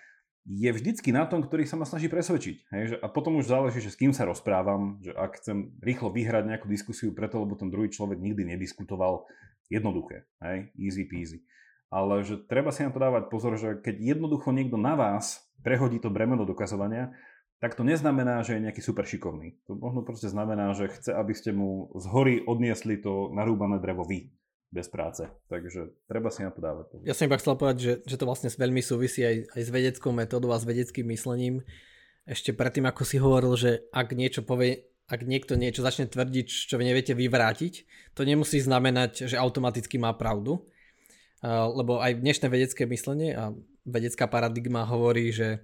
[0.46, 2.56] je vždycky na tom, ktorý sa ma snaží presvedčiť.
[2.70, 2.82] Hej?
[2.92, 6.44] Že, a potom už záleží, že s kým sa rozprávam, že ak chcem rýchlo vyhrať
[6.46, 9.24] nejakú diskusiu preto, lebo ten druhý človek nikdy nediskutoval,
[9.66, 10.70] jednoduché, hej?
[10.78, 11.42] easy peasy.
[11.90, 15.98] Ale že treba si na to dávať pozor, že keď jednoducho niekto na vás prehodí
[15.98, 17.14] to bremeno dokazovania,
[17.56, 19.56] tak to neznamená, že je nejaký super šikovný.
[19.64, 24.04] To možno proste znamená, že chce, aby ste mu z hory odniesli to narúbané drevo
[24.04, 24.28] vy
[24.68, 25.24] bez práce.
[25.48, 27.00] Takže treba si na to dávať.
[27.08, 30.12] Ja som iba chcel povedať, že, že to vlastne veľmi súvisí aj, aj s vedeckou
[30.12, 31.64] metódou a s vedeckým myslením.
[32.28, 36.76] Ešte predtým, ako si hovoril, že ak niečo povie, ak niekto niečo začne tvrdiť, čo
[36.76, 37.74] neviete vyvrátiť,
[38.12, 40.66] to nemusí znamenať, že automaticky má pravdu.
[41.46, 43.54] Lebo aj dnešné vedecké myslenie a
[43.86, 45.62] vedecká paradigma hovorí, že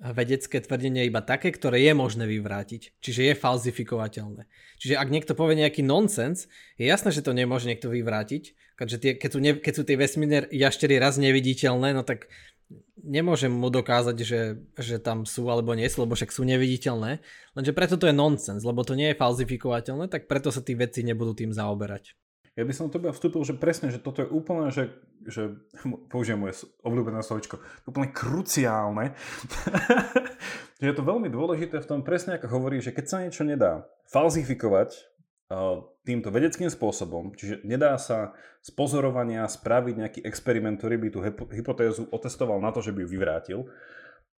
[0.00, 2.96] vedecké tvrdenie iba také, ktoré je možné vyvrátiť.
[3.04, 4.48] Čiže je falzifikovateľné.
[4.80, 6.48] Čiže ak niekto povie nejaký nonsens,
[6.80, 8.56] je jasné, že to nemôže niekto vyvrátiť.
[8.80, 12.32] Keďže tie, keď, sú ne, keď sú tie vesmírne jaštery raz neviditeľné, no tak
[12.96, 14.40] nemôžem mu dokázať, že,
[14.80, 17.20] že tam sú alebo nie sú, lebo však sú neviditeľné.
[17.52, 21.04] Lenže preto to je nonsens, lebo to nie je falzifikovateľné, tak preto sa tí vedci
[21.04, 22.16] nebudú tým zaoberať.
[22.58, 24.90] Ja by som to vstúpil, že presne, že toto je úplne, že,
[25.22, 25.54] že
[26.10, 29.14] použijem moje obľúbené slovičko, úplne kruciálne.
[30.82, 34.90] je to veľmi dôležité v tom presne, ako hovorí, že keď sa niečo nedá falzifikovať
[34.92, 38.34] uh, týmto vedeckým spôsobom, čiže nedá sa
[38.66, 41.20] z pozorovania spraviť nejaký experiment, ktorý by tú
[41.54, 43.60] hypotézu otestoval na to, že by ju vyvrátil,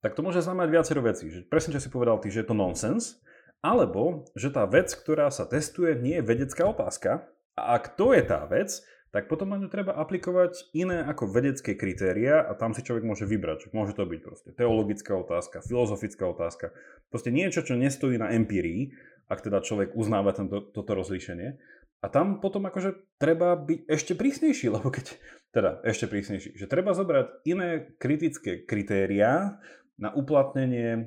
[0.03, 1.29] tak to môže znamenať viacero vecí.
[1.31, 3.21] Že presne, čo si povedal ty, že je to nonsens,
[3.61, 8.23] alebo že tá vec, ktorá sa testuje, nie je vedecká otázka, a ak to je
[8.23, 12.79] tá vec, tak potom na ňu treba aplikovať iné ako vedecké kritéria a tam si
[12.79, 13.75] človek môže vybrať.
[13.75, 16.71] Môže to byť proste teologická otázka, filozofická otázka,
[17.11, 18.95] proste niečo, čo nestojí na empirii,
[19.27, 21.59] ak teda človek uznáva tento, toto rozlíšenie.
[22.01, 25.11] A tam potom akože treba byť ešte prísnejší, lebo keď,
[25.51, 29.59] teda ešte prísnejší, že treba zobrať iné kritické kritériá
[29.99, 31.01] na uplatnenie e,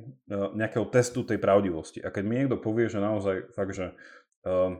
[0.54, 2.04] nejakého testu tej pravdivosti.
[2.04, 3.90] A keď mi niekto povie, že naozaj fakt, že
[4.46, 4.78] uh,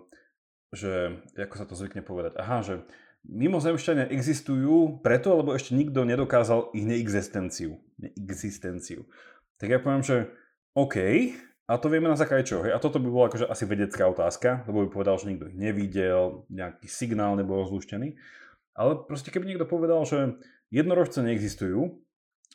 [0.74, 2.74] že, ako sa to zvykne povedať, aha, že
[3.24, 7.80] mimozemšťania existujú preto, lebo ešte nikto nedokázal ich neexistenciu.
[7.96, 9.08] neexistenciu.
[9.56, 10.28] Tak ja poviem, že
[10.76, 10.96] OK,
[11.64, 12.60] a to vieme na základe čo?
[12.60, 12.76] Hej?
[12.76, 16.44] A toto by bolo akože asi vedecká otázka, lebo by povedal, že nikto ich nevidel,
[16.52, 18.20] nejaký signál nebol rozluštený.
[18.76, 20.36] Ale proste keby niekto povedal, že
[20.68, 22.04] jednorožce neexistujú,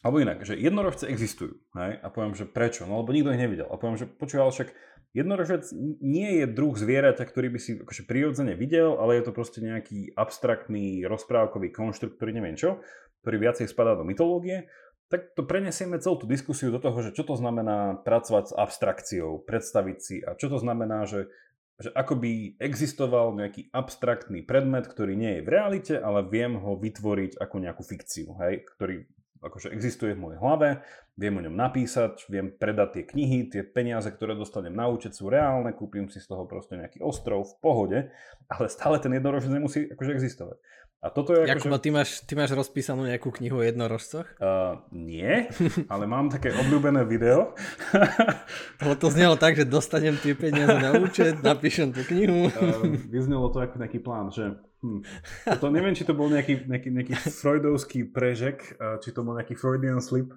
[0.06, 1.98] alebo inak, že jednorožce existujú, hej?
[2.00, 2.86] a poviem, že prečo?
[2.86, 3.68] No lebo nikto ich nevidel.
[3.68, 4.70] A poviem, že počúval však
[5.10, 5.74] Jednorožec
[6.06, 10.14] nie je druh zvieraťa, ktorý by si akože prirodzene videl, ale je to proste nejaký
[10.14, 12.78] abstraktný rozprávkový konštrukt, ktorý neviem čo,
[13.26, 14.70] ktorý viacej spadá do mytológie,
[15.10, 19.42] tak to prenesieme celú tú diskusiu do toho, že čo to znamená pracovať s abstrakciou,
[19.42, 21.34] predstaviť si a čo to znamená, že,
[21.82, 26.78] že ako by existoval nejaký abstraktný predmet, ktorý nie je v realite, ale viem ho
[26.78, 29.10] vytvoriť ako nejakú fikciu, hej, ktorý
[29.40, 30.84] akože existuje v mojej hlave,
[31.20, 35.28] viem o ňom napísať, viem predať tie knihy, tie peniaze, ktoré dostanem na účet sú
[35.28, 38.00] reálne, kúpim si z toho proste nejaký ostrov v pohode,
[38.48, 40.58] ale stále ten jednorožec nemusí akože existovať.
[41.00, 41.84] A toto je Jakuba, akože...
[41.88, 44.28] ty, máš, ty máš rozpísanú nejakú knihu o jednorožcoch?
[44.36, 45.48] Uh, nie,
[45.88, 47.56] ale mám také obľúbené video.
[48.84, 52.52] Ale to znelo tak, že dostanem tie peniaze na účet, napíšem tú knihu.
[52.52, 55.04] Uh, vyznelo to ako nejaký plán, že Hm.
[55.62, 60.00] To neviem, či to bol nejaký, nejaký, nejaký freudovský prežek, či to bol nejaký Freudian
[60.00, 60.32] slip.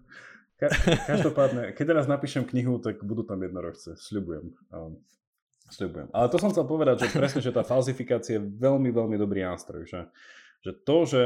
[0.59, 0.70] Ka-
[1.11, 4.55] každopádne, keď teraz napíšem knihu, tak budú tam jednorožce, sľubujem.
[4.70, 5.02] Um,
[5.70, 6.11] sľubujem.
[6.14, 9.90] Ale to som chcel povedať, že presne, že tá falzifikácia je veľmi, veľmi dobrý nástroj.
[9.90, 10.00] Že,
[10.62, 11.22] že to, že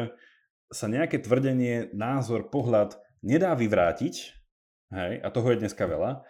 [0.72, 4.14] sa nejaké tvrdenie, názor, pohľad nedá vyvrátiť,
[4.92, 6.24] hej, a toho je dneska veľa,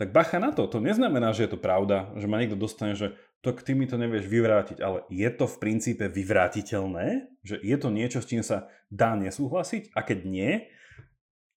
[0.00, 0.64] tak bacha na to.
[0.64, 3.12] To neznamená, že je to pravda, že ma niekto dostane, že
[3.44, 7.28] to ty mi to nevieš vyvrátiť, ale je to v princípe vyvrátiteľné?
[7.44, 9.92] Že je to niečo, s čím sa dá nesúhlasiť?
[9.92, 10.52] A keď nie,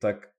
[0.04, 0.36] tak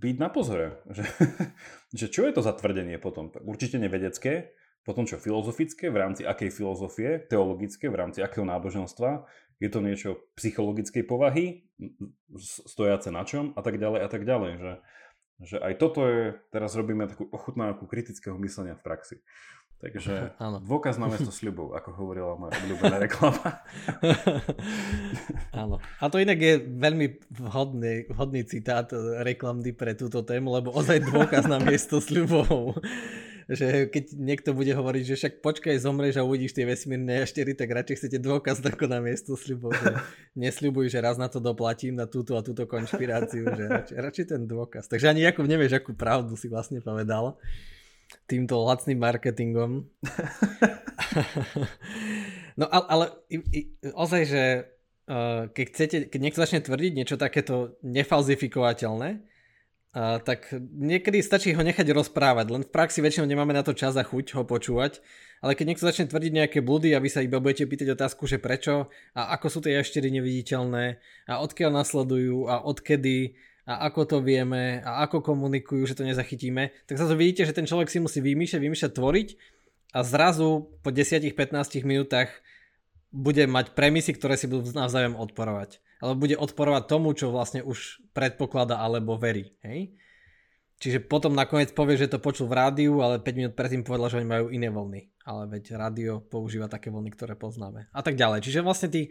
[0.00, 0.84] byť na pozore.
[0.92, 1.04] Že,
[2.04, 3.32] že čo je to za tvrdenie potom?
[3.40, 4.52] Určite nevedecké,
[4.84, 9.24] potom čo filozofické, v rámci akej filozofie, teologické, v rámci akého náboženstva,
[9.56, 11.64] je to niečo psychologickej povahy,
[12.68, 14.52] stojace na čom a tak ďalej a tak ďalej.
[14.60, 14.72] Že,
[15.38, 19.16] Že aj toto je, teraz robíme takú ochutnávku kritického myslenia v praxi.
[19.78, 20.58] Takže Áno.
[20.58, 23.62] dôkaz na miesto sľubov, ako hovorila moja obľúbená reklama.
[25.62, 25.78] Áno.
[26.02, 28.90] A to inak je veľmi vhodný, vhodný citát
[29.22, 32.82] reklamdy pre túto tému, lebo ozaj dôkaz na miesto sľubov
[33.48, 37.72] že keď niekto bude hovoriť, že však počkaj, zomrieš a uvidíš tie vesmírne jaštery, tak
[37.72, 39.72] radšej chcete dôkaz ako na miesto sľubov.
[39.72, 39.96] Že
[40.44, 44.44] nesľubuj, že raz na to doplatím, na túto a túto konšpiráciu, že radšej, radšej ten
[44.44, 44.92] dôkaz.
[44.92, 47.40] Takže ani Jakub nevieš, akú pravdu si vlastne povedal
[48.28, 49.88] týmto lacným marketingom.
[52.60, 53.04] no ale, ale
[53.96, 54.42] ozaj, že
[55.08, 59.20] uh, keď, chcete, keď niekto začne tvrdiť niečo takéto nefalzifikovateľné,
[59.96, 63.96] a, tak niekedy stačí ho nechať rozprávať, len v praxi väčšinou nemáme na to čas
[63.96, 65.00] a chuť ho počúvať,
[65.40, 68.42] ale keď niekto začne tvrdiť nejaké blúdy a vy sa iba budete pýtať otázku, že
[68.42, 70.98] prečo a ako sú tie jaštery neviditeľné
[71.30, 76.72] a odkiaľ nasledujú a odkedy a ako to vieme a ako komunikujú, že to nezachytíme,
[76.88, 79.28] tak to vidíte, že ten človek si musí vymýšľať, vymýšľať, tvoriť
[79.92, 81.32] a zrazu po 10-15
[81.84, 82.32] minútach
[83.08, 88.02] bude mať premisy, ktoré si budú navzájom odporovať ale bude odporovať tomu, čo vlastne už
[88.14, 89.54] predpoklada alebo verí.
[89.66, 89.94] Hej?
[90.78, 94.18] Čiže potom nakoniec povie, že to počul v rádiu, ale 5 minút predtým povedal, že
[94.22, 95.26] oni majú iné vlny.
[95.26, 97.90] Ale veď rádio používa také vlny, ktoré poznáme.
[97.90, 98.46] A tak ďalej.
[98.46, 99.10] Čiže vlastne tí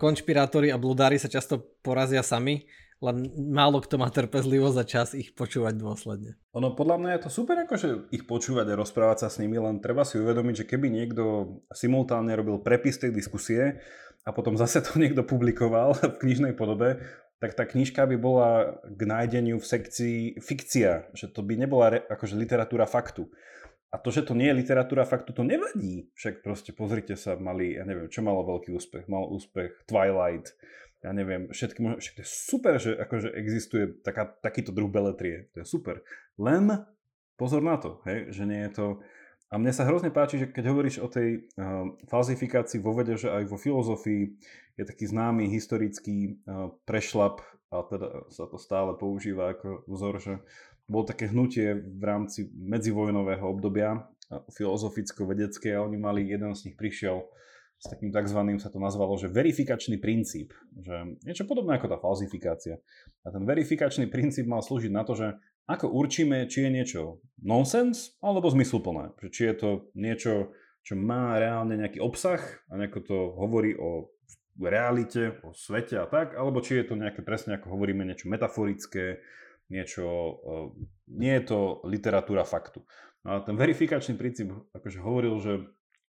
[0.00, 2.64] konšpirátori a bludári sa často porazia sami,
[2.98, 6.34] len málo kto má trpezlivosť a čas ich počúvať dôsledne.
[6.54, 9.78] Ono podľa mňa je to super akože ich počúvať a rozprávať sa s nimi, len
[9.78, 13.78] treba si uvedomiť, že keby niekto simultánne robil prepis tej diskusie,
[14.28, 17.00] a potom zase to niekto publikoval v knižnej podobe,
[17.38, 21.98] tak tá knižka by bola k nájdeniu v sekcii fikcia, že to by nebola re,
[22.04, 23.30] akože literatúra faktu.
[23.88, 26.12] A to, že to nie je literatúra faktu, to nevadí.
[26.12, 29.08] Však proste pozrite sa, mali, ja neviem, čo malo veľký úspech.
[29.08, 30.52] Mal úspech Twilight,
[31.04, 35.46] ja neviem, všetky možno, však je super, že akože existuje taká, takýto druh beletrie.
[35.54, 36.02] To je super.
[36.34, 36.84] Len
[37.38, 38.86] pozor na to, hej, že nie je to
[39.48, 43.32] a mne sa hrozne páči, že keď hovoríš o tej uh, falzifikácii vo vede, že
[43.32, 44.36] aj vo filozofii
[44.76, 47.40] je taký známy historický uh, prešlap,
[47.72, 50.34] a teda sa to stále používa ako vzor, že
[50.84, 56.76] bolo také hnutie v rámci medzivojnového obdobia uh, filozoficko-vedecké a oni mali, jeden z nich
[56.76, 57.24] prišiel
[57.78, 60.50] s takým takzvaným, sa to nazvalo, že verifikačný princíp.
[60.82, 62.82] Že niečo podobné ako tá falzifikácia.
[63.22, 65.38] A ten verifikačný princíp mal slúžiť na to, že
[65.70, 67.00] ako určíme, či je niečo
[67.38, 69.14] nonsens alebo zmysluplné.
[69.30, 70.50] Či je to niečo,
[70.82, 74.10] čo má reálne nejaký obsah a nejako to hovorí o
[74.58, 79.22] realite, o svete a tak, alebo či je to nejaké presne ako hovoríme niečo metaforické,
[79.70, 80.54] niečo, e,
[81.14, 82.82] nie je to literatúra faktu.
[83.22, 85.52] A ten verifikačný princíp akože hovoril, že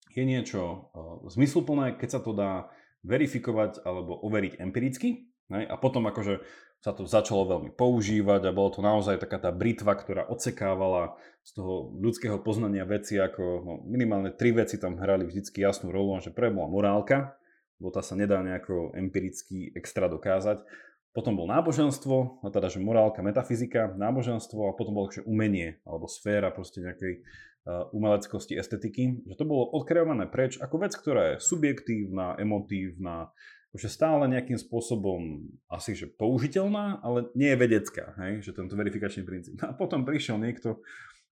[0.09, 0.89] je niečo
[1.29, 2.73] zmysluplné, keď sa to dá
[3.05, 6.45] verifikovať alebo overiť empiricky, a potom akože
[6.79, 11.57] sa to začalo veľmi používať a bolo to naozaj taká tá britva, ktorá odsekávala z
[11.57, 16.31] toho ľudského poznania veci, ako no, minimálne tri veci tam hrali vždycky jasnú rolu, že
[16.31, 17.35] pre bola morálka,
[17.81, 20.63] lebo tá sa nedá nejako empiricky extra dokázať.
[21.09, 26.53] Potom bol náboženstvo, no teda, že morálka, metafyzika, náboženstvo a potom bolo umenie alebo sféra
[26.53, 27.25] proste nejakej
[27.67, 33.29] umeleckosti, estetiky, že to bolo odkreované preč ako vec, ktorá je subjektívna, emotívna,
[33.77, 38.41] že stále nejakým spôsobom asi že použiteľná, ale nie je vedecká, hej?
[38.41, 39.61] že tento verifikačný princíp.
[39.61, 40.81] A potom prišiel niekto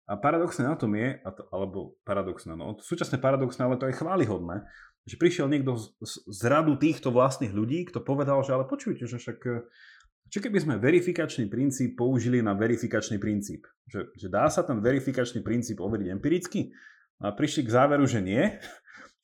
[0.05, 1.17] a paradoxné na tom je,
[1.49, 4.61] alebo paradoxné, no súčasne paradoxné, ale to je chválihodné,
[5.09, 5.97] že prišiel niekto z,
[6.29, 9.39] z radu týchto vlastných ľudí, kto povedal, že ale počujte, že však
[10.29, 13.69] čo keby sme verifikačný princíp použili na verifikačný princíp?
[13.85, 16.73] Že, že dá sa ten verifikačný princíp overiť empiricky?
[17.21, 18.43] A prišli k záveru, že nie.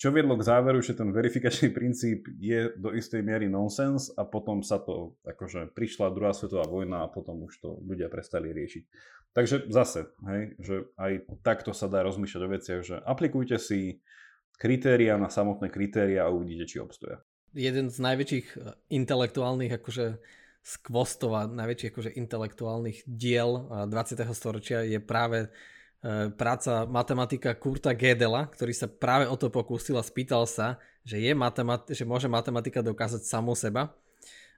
[0.02, 4.66] Čo viedlo k záveru, že ten verifikačný princíp je do istej miery nonsens a potom
[4.66, 8.84] sa to, akože prišla druhá svetová vojna a potom už to ľudia prestali riešiť.
[9.32, 14.02] Takže zase, hej, že aj takto sa dá rozmýšľať o veciach, že aplikujte si
[14.58, 17.22] kritéria na samotné kritéria a uvidíte, či obstoja.
[17.54, 20.06] Jeden z najväčších eh, intelektuálnych akože
[20.62, 24.22] skvostov a najväčších akože intelektuálnych diel 20.
[24.22, 25.50] Eh, storočia je práve
[26.02, 31.22] E, práca matematika Kurta Gödela, ktorý sa práve o to pokúsil a spýtal sa, že,
[31.22, 33.94] je matemat- že môže matematika dokázať samú seba.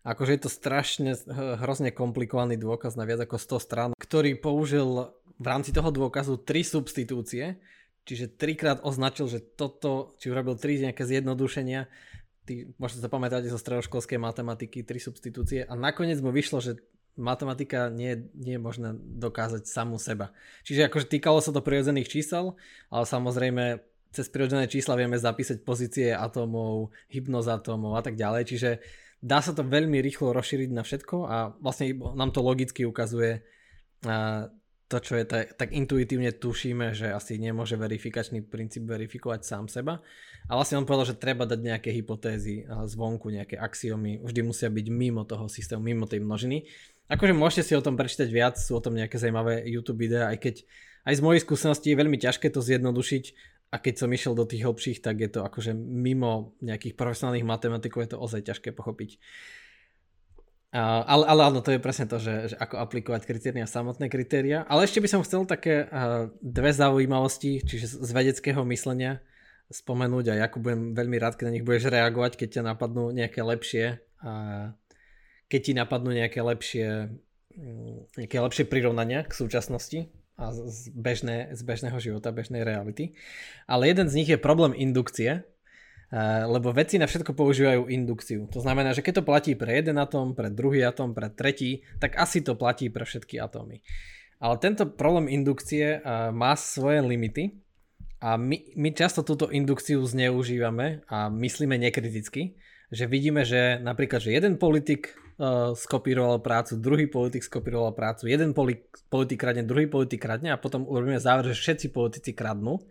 [0.07, 1.15] Akože je to strašne
[1.63, 6.63] hrozne komplikovaný dôkaz na viac ako 100 strán, ktorý použil v rámci toho dôkazu tri
[6.63, 7.59] substitúcie,
[8.07, 11.87] čiže trikrát označil, že toto, či urobil tri nejaké zjednodušenia,
[12.43, 16.79] ty možno sa pamätáte zo stredoškolskej matematiky, tri substitúcie a nakoniec mu vyšlo, že
[17.13, 20.33] matematika nie, nie je možné dokázať samú seba.
[20.65, 22.57] Čiže akože týkalo sa to prirodzených čísel,
[22.89, 23.63] ale samozrejme
[24.13, 28.69] cez prirodzené čísla vieme zapísať pozície atómov, hypnozatómov a tak ďalej, čiže
[29.23, 33.41] dá sa to veľmi rýchlo rozšíriť na všetko a vlastne nám to logicky ukazuje
[34.93, 40.05] to, čo je tak, tak intuitívne tušíme, že asi nemôže verifikačný princíp verifikovať sám seba.
[40.45, 44.87] A vlastne on povedal, že treba dať nejaké hypotézy zvonku, nejaké axiomy, vždy musia byť
[44.93, 46.69] mimo toho systému, mimo tej množiny.
[47.09, 50.37] Akože môžete si o tom prečítať viac, sú o tom nejaké zaujímavé YouTube videá, aj
[50.37, 50.55] keď
[51.03, 53.23] aj z mojej skúsenosti je veľmi ťažké to zjednodušiť
[53.73, 58.05] a keď som išiel do tých hlbších, tak je to akože mimo nejakých profesionálnych matematikov
[58.05, 59.17] je to ozaj ťažké pochopiť.
[60.73, 64.65] Ale, ale áno, to je presne to, že, že ako aplikovať kritéria, samotné kritéria.
[64.65, 69.21] Ale ešte by som chcel také uh, dve zaujímavosti, čiže z vedeckého myslenia
[69.69, 73.45] spomenúť a ja budem veľmi rád, keď na nich budeš reagovať, keď ťa napadnú nejaké
[73.45, 74.73] lepšie uh,
[75.53, 77.13] keď ti napadnú nejaké lepšie
[77.53, 83.13] mm, nejaké lepšie prirovnania k súčasnosti a z, bežné, z bežného života, bežnej reality.
[83.69, 85.45] Ale jeden z nich je problém indukcie,
[86.45, 88.45] lebo vedci na všetko používajú indukciu.
[88.53, 92.21] To znamená, že keď to platí pre jeden atóm, pre druhý atóm, pre tretí, tak
[92.21, 93.81] asi to platí pre všetky atómy.
[94.37, 97.57] Ale tento problém indukcie uh, má svoje limity
[98.21, 102.61] a my, my často túto indukciu zneužívame a myslíme nekriticky,
[102.93, 108.53] že vidíme, že napríklad, že jeden politik uh, skopíroval prácu, druhý politik skopíroval prácu, jeden
[108.53, 112.85] politik kradne, druhý politik kradne a potom urobíme záver, že všetci politici kradnú.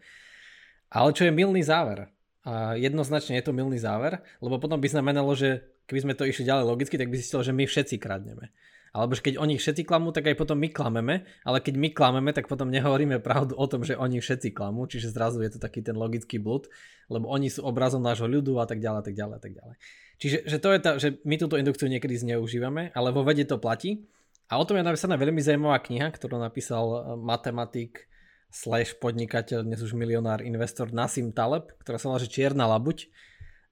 [0.90, 2.10] Ale čo je milný záver?
[2.43, 6.43] A jednoznačne je to milný záver, lebo potom by znamenalo, že keby sme to išli
[6.43, 8.51] ďalej logicky, tak by si že my všetci kradneme.
[8.93, 12.28] Alebo že keď oni všetci klamú, tak aj potom my klameme, ale keď my klameme,
[12.36, 15.80] tak potom nehovoríme pravdu o tom, že oni všetci klamú, čiže zrazu je to taký
[15.80, 16.68] ten logický blud,
[17.09, 19.74] lebo oni sú obrazom nášho ľudu a tak ďalej, tak ďalej, tak ďalej.
[20.20, 23.57] Čiže že to je tá, že my túto indukciu niekedy zneužívame, ale vo vede to
[23.57, 24.05] platí.
[24.53, 28.11] A o tom je napísaná veľmi zaujímavá kniha, ktorú napísal eh, matematik
[28.53, 33.09] slash podnikateľ, dnes už milionár, investor Nasim Taleb, ktorá sa volá, že Čierna labuť.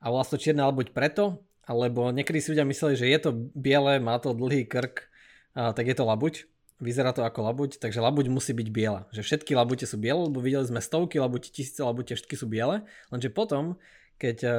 [0.01, 4.01] A volá to Čierna labuť preto, alebo niekedy si ľudia mysleli, že je to biele,
[4.01, 5.05] má to dlhý krk,
[5.53, 6.49] a, tak je to labuť.
[6.81, 9.05] Vyzerá to ako labuť, takže labuť musí byť biela.
[9.13, 12.89] Že všetky labute sú biele, lebo videli sme stovky labuť, tisíce labute, všetky sú biele.
[13.13, 13.77] Lenže potom,
[14.17, 14.53] keď uh,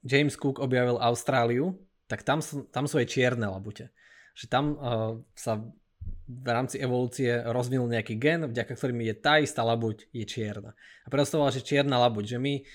[0.00, 1.76] James Cook objavil Austráliu,
[2.08, 2.40] tak tam,
[2.72, 3.92] tam sú aj čierne labute.
[4.40, 5.60] Že tam uh, sa
[6.26, 10.74] v rámci evolúcie rozvinul nejaký gen, vďaka ktorým je tá istá labuť je čierna.
[11.06, 11.22] A to
[11.54, 12.66] že čierna labuť, že my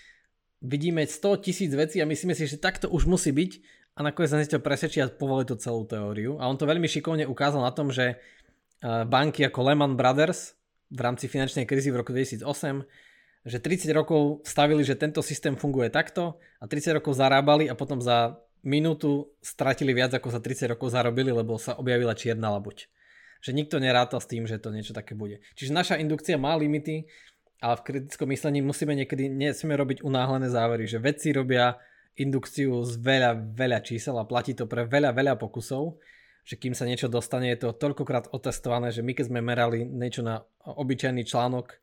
[0.64, 3.52] vidíme 100 tisíc vecí a myslíme si, že takto už musí byť
[4.00, 6.40] a nakoniec sa to presvedčí a povolí tú celú teóriu.
[6.40, 10.56] A on to veľmi šikovne ukázal na tom, že eh, banky ako Lehman Brothers
[10.88, 12.48] v rámci finančnej krízy v roku 2008
[13.42, 17.98] že 30 rokov stavili, že tento systém funguje takto a 30 rokov zarábali a potom
[17.98, 23.01] za minútu stratili viac ako za 30 rokov zarobili, lebo sa objavila čierna labuť
[23.42, 25.42] že nikto neráta s tým, že to niečo také bude.
[25.58, 27.10] Čiže naša indukcia má limity,
[27.62, 31.78] ale v kritickom myslení musíme niekedy, nesmieme robiť unáhlené závery, že vedci robia
[32.18, 35.98] indukciu z veľa, veľa čísel a platí to pre veľa, veľa pokusov,
[36.42, 40.26] že kým sa niečo dostane, je to toľkokrát otestované, že my keď sme merali niečo
[40.26, 41.78] na obyčajný článok,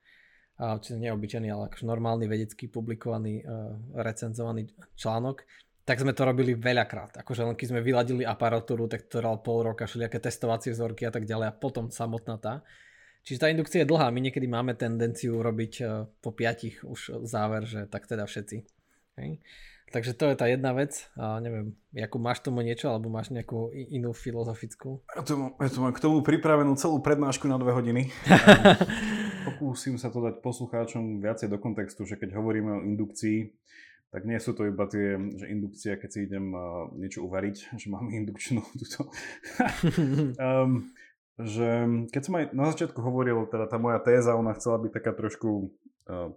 [0.59, 3.47] či neobyčajný, ale akože normálny vedecký publikovaný,
[3.95, 5.47] recenzovaný článok,
[5.89, 7.24] tak sme to robili veľakrát.
[7.24, 11.12] Akože len keď sme vyladili aparatúru, tak to trvalo pol roka, všelijaké testovacie vzorky a
[11.16, 12.61] tak ďalej a potom samotná tá.
[13.24, 14.12] Čiže tá indukcia je dlhá.
[14.12, 15.84] My niekedy máme tendenciu robiť e,
[16.20, 18.68] po piatich už záver, že tak teda všetci.
[19.16, 19.41] Hej.
[19.89, 21.09] Takže to je tá jedna vec.
[21.16, 25.01] A neviem, ako máš tomu niečo, alebo máš nejakú inú filozofickú?
[25.16, 28.12] Ja tu, ja tu mám k tomu pripravenú celú prednášku na dve hodiny.
[29.49, 33.57] Pokúsim sa to dať poslucháčom viacej do kontextu, že keď hovoríme o indukcii,
[34.09, 37.87] tak nie sú to iba tie, že indukcia, keď si idem uh, niečo uvariť, že
[37.93, 39.13] mám indukčnú túto.
[40.41, 40.89] um,
[41.39, 41.69] že
[42.11, 45.71] keď som aj na začiatku hovoril, teda tá moja téza, ona chcela byť taká trošku
[46.11, 46.35] uh,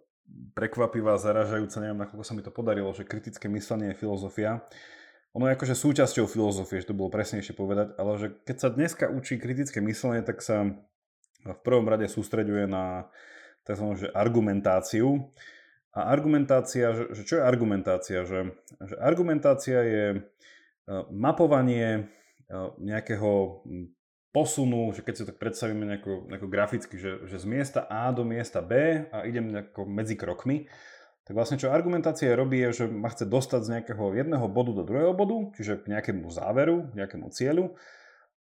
[0.54, 4.64] prekvapivá, zaražajúca, neviem, nakoľko sa mi to podarilo, že kritické myslenie je filozofia.
[5.32, 9.06] Ono je akože súčasťou filozofie, že to bolo presnejšie povedať, ale že keď sa dneska
[9.08, 10.76] učí kritické myslenie, tak sa
[11.42, 13.08] v prvom rade sústreďuje na
[13.64, 14.12] tzv.
[14.12, 15.32] argumentáciu.
[15.92, 18.24] A argumentácia, že, že čo je argumentácia?
[18.24, 20.20] Že, že argumentácia je e,
[21.12, 22.02] mapovanie e,
[22.80, 23.62] nejakého
[24.32, 28.24] posunu, že keď si to predstavíme nejako, nejako graficky, že, že z miesta A do
[28.24, 30.72] miesta B a idem nejako medzi krokmi,
[31.28, 34.88] tak vlastne čo argumentácia robí je, že ma chce dostať z nejakého jedného bodu do
[34.88, 37.76] druhého bodu, čiže k nejakému záveru, k nejakému cieľu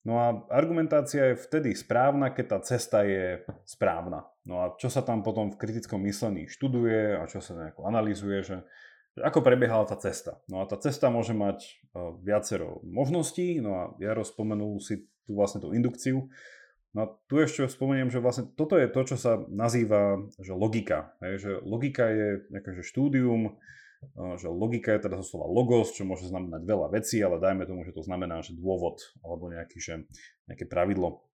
[0.08, 4.24] No a argumentácia je vtedy správna, keď tá cesta je správna.
[4.50, 8.42] No a čo sa tam potom v kritickom myslení študuje a čo sa nejako analýzuje,
[8.42, 8.58] že,
[9.14, 10.42] že ako prebiehala tá cesta.
[10.50, 11.62] No a tá cesta môže mať
[11.94, 16.26] uh, viacero možností, no a Jaro spomenul si tu vlastne tú indukciu.
[16.98, 21.14] No a tu ešte spomeniem, že vlastne toto je to, čo sa nazýva že logika.
[21.22, 23.54] Hej, že logika je nejaké že štúdium
[24.40, 27.84] že logika je teda zo slova logos, čo môže znamenať veľa vecí, ale dajme tomu,
[27.84, 30.08] že to znamená, že dôvod alebo nejaký, že,
[30.48, 31.28] nejaké pravidlo.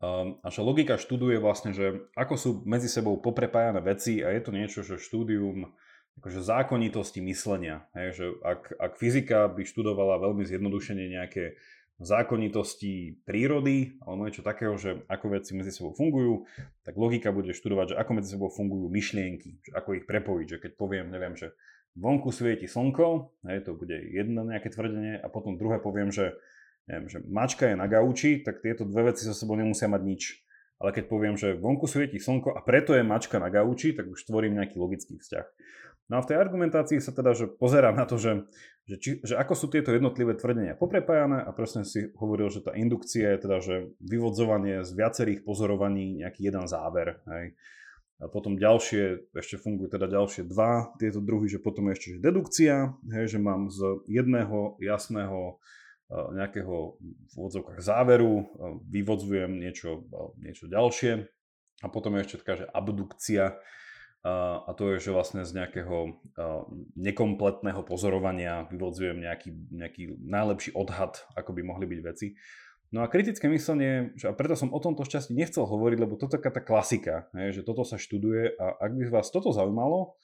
[0.00, 4.50] A že logika študuje vlastne, že ako sú medzi sebou poprepájané veci a je to
[4.50, 5.68] niečo, že štúdium
[6.20, 7.84] akože zákonitosti myslenia.
[7.92, 11.60] Hej, že ak, ak fyzika by študovala veľmi zjednodušene nejaké
[12.00, 16.48] zákonitosti prírody alebo niečo takého, že ako veci medzi sebou fungujú,
[16.80, 20.60] tak logika bude študovať, že ako medzi sebou fungujú myšlienky, že ako ich prepojiť, že
[20.64, 21.52] keď poviem, neviem, že
[22.00, 26.32] vonku svieti slnko, hej, to bude jedno nejaké tvrdenie a potom druhé poviem, že,
[26.88, 30.22] neviem, že mačka je na gauči, tak tieto dve veci so sebou nemusia mať nič.
[30.80, 34.24] Ale keď poviem, že vonku svieti slnko a preto je mačka na gauči, tak už
[34.24, 35.46] tvorím nejaký logický vzťah.
[36.10, 38.48] No a v tej argumentácii sa teda, že pozerám na to, že,
[38.90, 42.74] že, či, že ako sú tieto jednotlivé tvrdenia poprepájané a presne si hovoril, že tá
[42.74, 47.22] indukcia je teda, že vyvodzovanie z viacerých pozorovaní nejaký jeden záver.
[47.30, 47.54] Hej.
[48.20, 52.20] A potom ďalšie, ešte fungujú teda ďalšie dva tieto druhy, že potom je ešte že
[52.20, 52.74] dedukcia,
[53.16, 55.62] hej, že mám z jedného jasného
[56.10, 56.98] nejakého
[57.30, 58.44] v odzovkách záveru, e,
[58.90, 61.26] vyvodzujem niečo, e, niečo ďalšie.
[61.80, 63.56] A potom je ešte taká, že abdukcia,
[64.20, 66.12] a to je, že vlastne z nejakého
[66.92, 72.36] nekompletného pozorovania vyvodzujem nejaký, nejaký najlepší odhad, ako by mohli byť veci.
[72.92, 76.36] No a kritické myslenie, že a preto som o tomto šťastí nechcel hovoriť, lebo toto
[76.36, 80.20] je taká tá klasika, že toto sa študuje a ak by vás toto zaujímalo,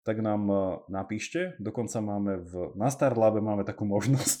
[0.00, 0.48] tak nám
[0.88, 1.60] napíšte.
[1.60, 4.40] Dokonca máme v, na Starlabe máme takú možnosť,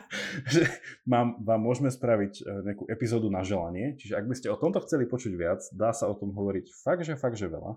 [0.52, 0.64] že
[1.04, 2.42] mám, vám môžeme spraviť e,
[2.72, 4.00] nejakú epizódu na želanie.
[4.00, 7.04] Čiže ak by ste o tomto chceli počuť viac, dá sa o tom hovoriť fakt,
[7.04, 7.76] že fakt, že veľa.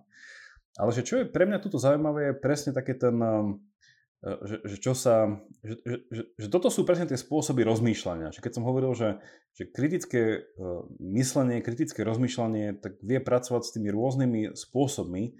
[0.79, 4.77] Ale že čo je pre mňa tuto zaujímavé, je presne také ten, e, že, že
[4.79, 5.27] čo sa,
[5.67, 8.31] že, že, že toto sú presne tie spôsoby rozmýšľania.
[8.31, 9.19] Že keď som hovoril, že,
[9.51, 10.47] že kritické
[11.03, 15.35] myslenie, kritické rozmýšľanie, tak vie pracovať s tými rôznymi spôsobmi,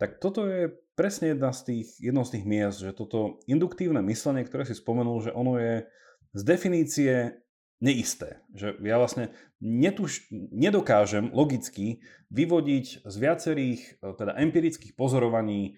[0.00, 4.42] tak toto je presne jedna z tých, jedno z tých miest, že toto induktívne myslenie,
[4.42, 5.84] ktoré si spomenul, že ono je
[6.32, 7.46] z definície
[7.78, 8.40] neisté.
[8.56, 12.00] Že ja vlastne netuž, nedokážem logicky
[12.32, 15.72] vyvodiť z viacerých e, teda empirických pozorovaní e,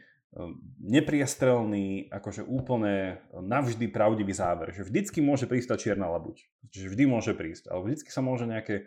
[0.78, 4.70] nepriestrelný, akože úplne navždy pravdivý záver.
[4.70, 6.46] Že vždycky môže prísť tá čierna labuť.
[6.70, 7.74] Čiže vždy môže prísť.
[7.74, 8.86] Ale vždycky sa môže nejaké,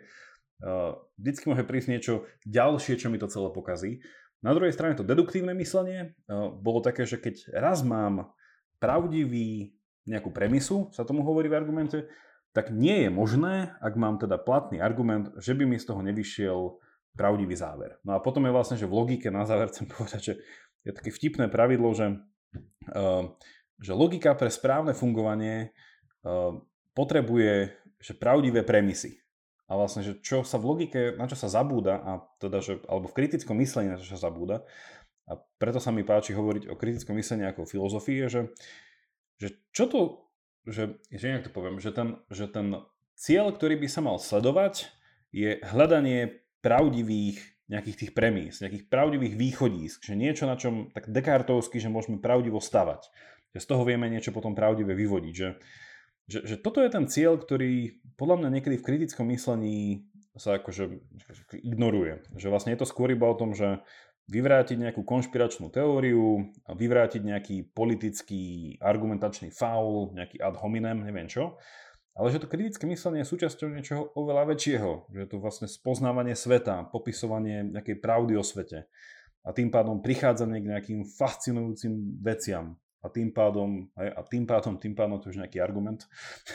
[0.64, 0.74] e,
[1.20, 2.14] vždycky môže prísť niečo
[2.48, 4.00] ďalšie, čo mi to celé pokazí.
[4.42, 6.18] Na druhej strane to deduktívne myslenie
[6.58, 8.34] bolo také, že keď raz mám
[8.82, 12.10] pravdivý nejakú premisu, sa tomu hovorí v argumente,
[12.50, 16.82] tak nie je možné, ak mám teda platný argument, že by mi z toho nevyšiel
[17.14, 18.02] pravdivý záver.
[18.02, 20.34] No a potom je vlastne, že v logike na záver chcem povedať, že
[20.82, 22.18] je také vtipné pravidlo, že,
[22.92, 23.30] uh,
[23.78, 25.70] že logika pre správne fungovanie
[26.26, 26.58] uh,
[26.98, 29.21] potrebuje že pravdivé premisy.
[29.70, 33.08] A vlastne, že čo sa v logike, na čo sa zabúda, a teda, že, alebo
[33.08, 34.66] v kritickom myslení na čo sa zabúda,
[35.30, 38.42] a preto sa mi páči hovoriť o kritickom myslení ako filozofii, je, že,
[39.38, 40.00] že čo to
[40.62, 42.78] že, že nejak to poviem, že ten, že ten
[43.18, 44.94] cieľ, ktorý by sa mal sledovať,
[45.34, 51.80] je hľadanie pravdivých nejakých tých premís, nejakých pravdivých východísk, že niečo, na čom tak dekartovsky,
[51.80, 53.08] že môžeme pravdivo stavať.
[53.56, 55.34] Že z toho vieme niečo potom pravdivé vyvodiť.
[55.34, 55.48] Že,
[56.30, 60.06] že, že toto je ten cieľ, ktorý podľa mňa niekedy v kritickom myslení
[60.38, 60.88] sa akože
[61.60, 62.24] ignoruje.
[62.38, 63.84] Že vlastne je to skôr iba o tom, že
[64.30, 71.58] vyvrátiť nejakú konšpiračnú teóriu, vyvrátiť nejaký politický argumentačný faul, nejaký ad hominem, neviem čo.
[72.12, 75.08] Ale že to kritické myslenie je súčasťou niečoho oveľa väčšieho.
[75.12, 78.84] Že je to vlastne spoznávanie sveta, popisovanie nejakej pravdy o svete.
[79.42, 82.78] A tým pádom prichádzanie k nejakým fascinujúcim veciam.
[83.02, 86.06] A tým pádom, a tým pádom, tým pádom, to už nejaký argument,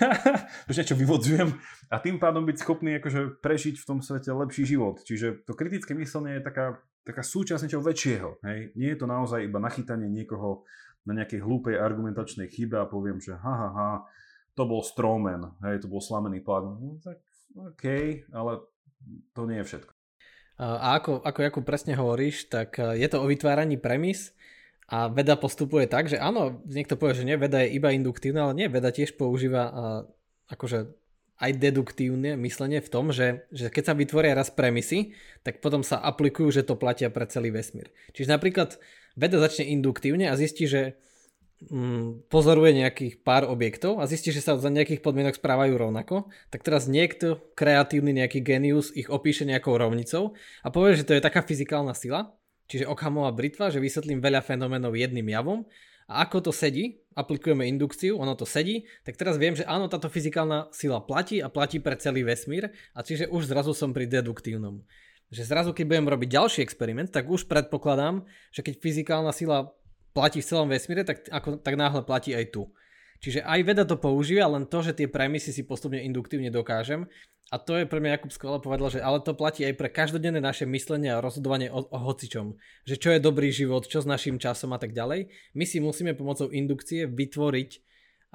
[0.71, 1.51] už niečo vyvodzujem,
[1.91, 5.03] a tým pádom byť schopný akože prežiť v tom svete lepší život.
[5.03, 8.29] Čiže to kritické myslenie je taká taká súčasť niečoho väčšieho.
[8.43, 8.75] Hej?
[8.75, 10.67] Nie je to naozaj iba nachytanie niekoho
[11.07, 13.91] na nejakej hlúpej argumentačnej chybe a poviem, že ha, ha, ha,
[14.59, 16.67] to bol strawman, hej, to bol slamený plak.
[16.67, 17.23] No, tak
[17.55, 17.85] OK,
[18.35, 18.67] ale
[19.31, 19.91] to nie je všetko.
[20.57, 24.33] A ako, ako, ako presne hovoríš, tak e, je to o vytváraní premis
[24.87, 28.55] a veda postupuje tak, že áno, niekto povie, že nie, veda je iba induktívna, ale
[28.55, 29.73] nie, veda tiež používa uh,
[30.47, 30.87] akože
[31.37, 35.13] aj deduktívne myslenie v tom, že, že keď sa vytvoria raz premisy,
[35.45, 37.93] tak potom sa aplikujú, že to platia pre celý vesmír.
[38.17, 38.81] Čiže napríklad
[39.13, 40.97] veda začne induktívne a zistí, že
[41.69, 46.65] mm, pozoruje nejakých pár objektov a zistí, že sa za nejakých podmienok správajú rovnako, tak
[46.65, 50.33] teraz niekto, kreatívny nejaký genius, ich opíše nejakou rovnicou
[50.65, 52.33] a povie, že to je taká fyzikálna sila,
[52.67, 55.65] čiže Okhamová britva, že vysvetlím veľa fenoménov jedným javom
[56.07, 60.07] a ako to sedí, aplikujeme indukciu, ono to sedí, tak teraz viem, že áno, táto
[60.07, 64.87] fyzikálna sila platí a platí pre celý vesmír a čiže už zrazu som pri deduktívnom.
[65.27, 68.23] Že zrazu, keď budem robiť ďalší experiment, tak už predpokladám,
[68.55, 69.75] že keď fyzikálna sila
[70.15, 72.71] platí v celom vesmíre, tak, ako, tak náhle platí aj tu.
[73.19, 77.09] Čiže aj veda to používa, len to, že tie premisy si postupne induktívne dokážem.
[77.47, 80.43] A to je pre mňa Jakub skvelé povedal, že ale to platí aj pre každodenné
[80.43, 82.59] naše myslenie a rozhodovanie o, o hocičom.
[82.83, 85.31] Že čo je dobrý život, čo s našim časom a tak ďalej.
[85.55, 87.71] My si musíme pomocou indukcie vytvoriť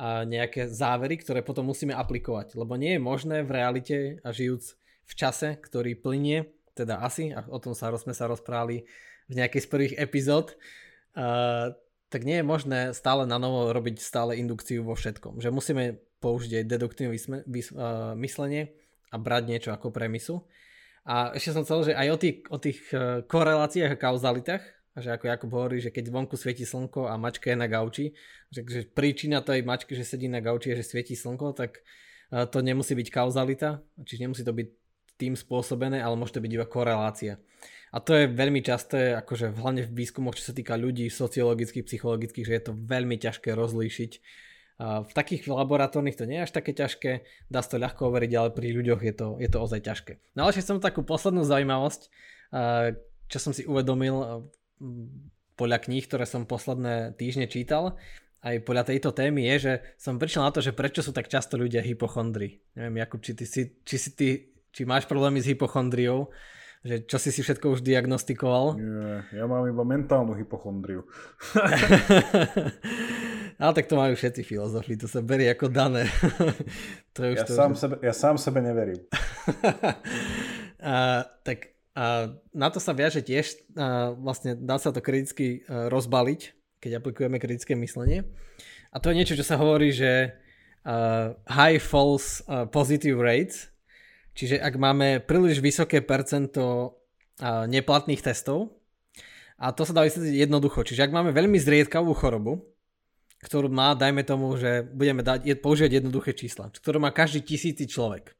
[0.00, 2.56] a nejaké závery, ktoré potom musíme aplikovať.
[2.56, 7.44] Lebo nie je možné v realite a žijúc v čase, ktorý plinie, teda asi, a
[7.52, 8.88] o tom sa, sme sa rozprávali
[9.28, 10.56] v nejakej z prvých epizód,
[11.20, 11.76] uh,
[12.08, 15.44] tak nie je možné stále na novo robiť stále indukciu vo všetkom.
[15.44, 17.12] Že musíme použiť aj deduktívne
[18.16, 18.72] myslenie
[19.12, 20.48] a brať niečo ako premisu.
[21.04, 24.64] A ešte som chcel, že aj o tých, o tých e, koreláciách a kauzalitách,
[24.96, 28.14] že ako Jakub hovorí, že keď vonku svieti slnko a mačka je na gauči,
[28.52, 31.82] že, že príčina tej mačky, že sedí na gauči je, že svieti slnko, tak
[32.30, 34.68] e, to nemusí byť kauzalita, čiže nemusí to byť
[35.18, 37.38] tým spôsobené, ale môže to byť iba korelácia.
[37.92, 42.46] A to je veľmi časté, akože hlavne v výskumoch, čo sa týka ľudí sociologických, psychologických,
[42.48, 44.12] že je to veľmi ťažké rozlíšiť.
[44.82, 48.50] V takých laboratórnych to nie je až také ťažké, dá sa to ľahko overiť, ale
[48.50, 50.18] pri ľuďoch je to, je to ozaj ťažké.
[50.34, 52.10] No ale som takú poslednú zaujímavosť,
[53.30, 54.48] čo som si uvedomil
[55.54, 57.94] podľa kníh, ktoré som posledné týždne čítal,
[58.42, 61.54] aj podľa tejto témy je, že som prišiel na to, že prečo sú tak často
[61.54, 62.58] ľudia hypochondri.
[62.74, 66.26] Neviem, Jakub, či, ty si, či, si ty, či máš problémy s hypochondriou,
[66.82, 68.74] že čo si si všetko už diagnostikoval?
[68.74, 71.06] Nie, ja mám iba mentálnu hypochondriu.
[73.62, 76.10] Ale tak to majú všetci filozofi, to sa berie ako dané.
[77.14, 77.86] to ja, to, sám že...
[77.86, 78.98] sebe, ja sám sebe neverím.
[80.82, 86.40] a, tak a na to sa viaže tiež, a vlastne dá sa to kriticky rozbaliť,
[86.82, 88.26] keď aplikujeme kritické myslenie.
[88.90, 90.34] A to je niečo, čo sa hovorí, že
[90.82, 93.72] uh, high false uh, positive rates,
[94.32, 96.96] Čiže ak máme príliš vysoké percento
[97.42, 98.80] neplatných testov,
[99.62, 100.82] a to sa dá vysvetliť jednoducho.
[100.82, 102.64] Čiže ak máme veľmi zriedkavú chorobu,
[103.42, 108.32] ktorú má, dajme tomu, že budeme dať, používať jednoduché čísla, ktorú má každý tisíci človek.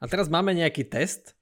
[0.00, 1.36] A teraz máme nejaký test,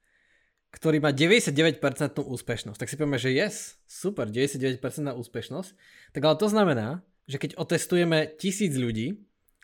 [0.70, 1.80] ktorý má 99%
[2.18, 2.78] úspešnosť.
[2.78, 4.78] Tak si povieme, že yes, super, 99%
[5.14, 5.70] úspešnosť.
[6.14, 6.88] Tak ale to znamená,
[7.26, 9.18] že keď otestujeme tisíc ľudí,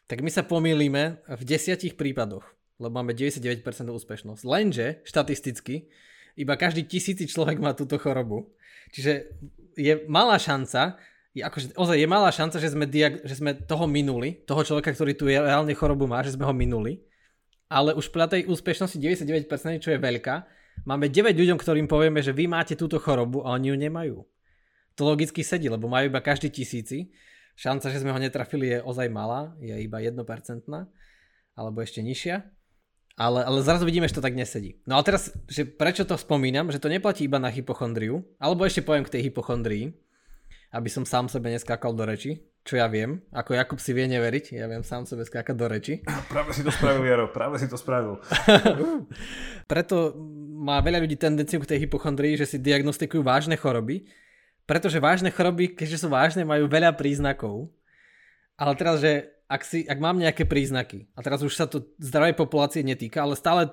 [0.07, 4.43] tak my sa pomýlime v desiatich prípadoch lebo máme 99% úspešnosť.
[4.45, 5.89] Lenže štatisticky
[6.37, 8.53] iba každý tisíci človek má túto chorobu.
[8.93, 9.33] Čiže
[9.77, 11.01] je malá šanca,
[11.37, 14.97] je akože, ozaj je malá šanca, že sme, diag- že sme toho minuli, toho človeka,
[14.97, 17.05] ktorý tu reálne chorobu má, že sme ho minuli.
[17.68, 20.49] Ale už pri tej úspešnosti 99%, čo je veľká,
[20.89, 24.16] máme 9 ľuďom, ktorým povieme, že vy máte túto chorobu a oni ju nemajú.
[24.97, 27.12] To logicky sedí, lebo majú iba každý tisíci.
[27.53, 30.16] Šanca, že sme ho netrafili je ozaj malá, je iba 1%
[31.57, 32.49] alebo ešte nižšia.
[33.16, 34.80] Ale, ale zrazu vidíme, že to tak nesedí.
[34.84, 38.84] No a teraz, že prečo to spomínam, že to neplatí iba na hypochondriu, alebo ešte
[38.84, 39.97] poviem k tej hypochondrii,
[40.77, 44.61] aby som sám sebe neskákal do reči, čo ja viem, ako Jakub si vie neveriť,
[44.61, 46.05] ja viem sám sebe skákať do reči.
[46.33, 48.20] Práve si to spravil, Jaro, práve si to spravil.
[49.72, 50.12] Preto
[50.61, 54.05] má veľa ľudí tendenciu k tej hypochondrii, že si diagnostikujú vážne choroby,
[54.68, 57.70] pretože vážne choroby, keďže sú vážne, majú veľa príznakov.
[58.59, 62.35] Ale teraz, že ak, si, ak mám nejaké príznaky, a teraz už sa to zdravej
[62.35, 63.70] populácie netýka, ale stále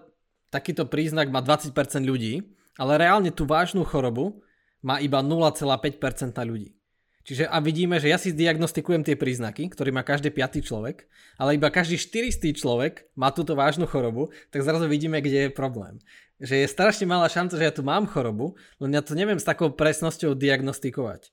[0.53, 1.73] takýto príznak má 20%
[2.05, 2.45] ľudí,
[2.77, 4.45] ale reálne tú vážnu chorobu
[4.85, 6.77] má iba 0,5% ľudí.
[7.23, 11.07] Čiže a vidíme, že ja si diagnostikujem tie príznaky, ktorý má každý piatý človek,
[11.39, 16.03] ale iba každý 400 človek má túto vážnu chorobu, tak zrazu vidíme, kde je problém.
[16.43, 19.47] Že je strašne malá šanca, že ja tu mám chorobu, len ja to neviem s
[19.47, 21.31] takou presnosťou diagnostikovať.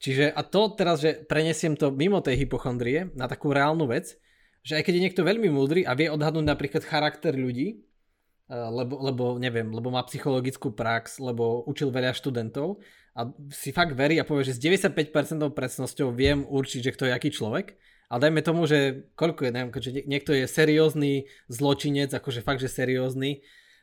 [0.00, 4.16] Čiže a to teraz, že prenesiem to mimo tej hypochondrie na takú reálnu vec,
[4.64, 7.84] že aj keď je niekto veľmi múdry a vie odhadnúť napríklad charakter ľudí,
[8.52, 12.84] lebo, lebo neviem, lebo má psychologickú prax, lebo učil veľa študentov
[13.16, 14.92] a si fakt verí a povie, že s 95%
[15.56, 17.80] presnosťou viem určiť, že kto je aký človek,
[18.12, 22.68] ale dajme tomu, že koľko je, neviem, že niekto je seriózny zločinec, akože fakt, že
[22.68, 23.40] seriózny,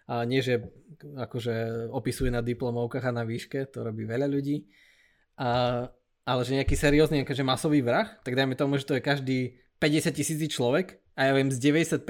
[0.09, 0.69] a nie, že
[1.01, 4.65] akože opisuje na diplomovkách a na výške, to robí veľa ľudí.
[5.37, 5.85] A,
[6.25, 9.39] ale že nejaký seriózny, akože masový vrah, tak dajme tomu, že to je každý
[9.79, 12.03] 50 tisíc človek a ja viem s 95%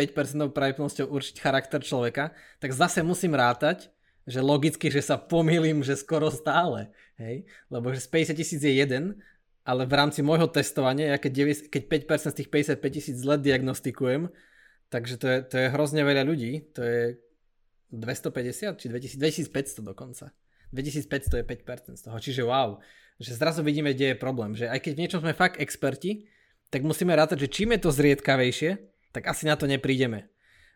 [0.54, 3.90] pravdepodobnosťou určiť charakter človeka, tak zase musím rátať,
[4.30, 7.50] že logicky, že sa pomýlim, že skoro stále, hej?
[7.74, 9.18] Lebo že z 50 tisíc je jeden,
[9.66, 13.38] ale v rámci môjho testovania, ja keď, 9, keď 5% z tých 55 tisíc zle
[13.42, 14.30] diagnostikujem,
[14.94, 17.02] takže to je, to je hrozne veľa ľudí, to je
[17.94, 20.30] 250 či 2000, 2500 dokonca.
[20.70, 22.78] 2500 je 5% z toho, čiže wow
[23.20, 24.56] že zrazu vidíme, kde je problém.
[24.56, 26.32] Že aj keď v niečom sme fakt experti,
[26.70, 28.72] tak musíme rátať, že čím je to zriedkavejšie,
[29.10, 30.30] tak asi na to neprídeme.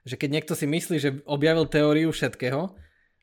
[0.03, 2.75] Že keď niekto si myslí, že objavil teóriu všetkého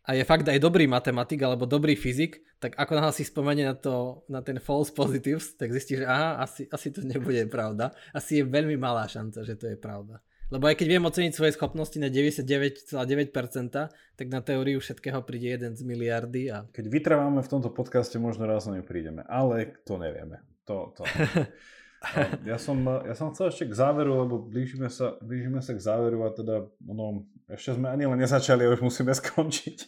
[0.06, 3.76] a je fakt aj dobrý matematik alebo dobrý fyzik, tak ako náhle si spomenie na,
[3.76, 7.92] to, na ten false positives, tak zistí, že aha, asi, asi to nebude pravda.
[8.16, 10.22] Asi je veľmi malá šanca, že to je pravda.
[10.50, 12.90] Lebo aj keď viem oceniť svoje schopnosti na 99,9%,
[14.18, 16.50] tak na teóriu všetkého príde jeden z miliardy.
[16.50, 16.66] A...
[16.74, 20.42] Keď vytrváme v tomto podcaste, možno raz na ňu prídeme, ale to nevieme.
[20.66, 21.06] To, to.
[22.48, 26.24] ja, som, ja som chcel ešte k záveru, lebo blížime sa, blížime sa k záveru
[26.24, 29.78] a teda ono, ešte sme ani len nezačali a už musíme skončiť.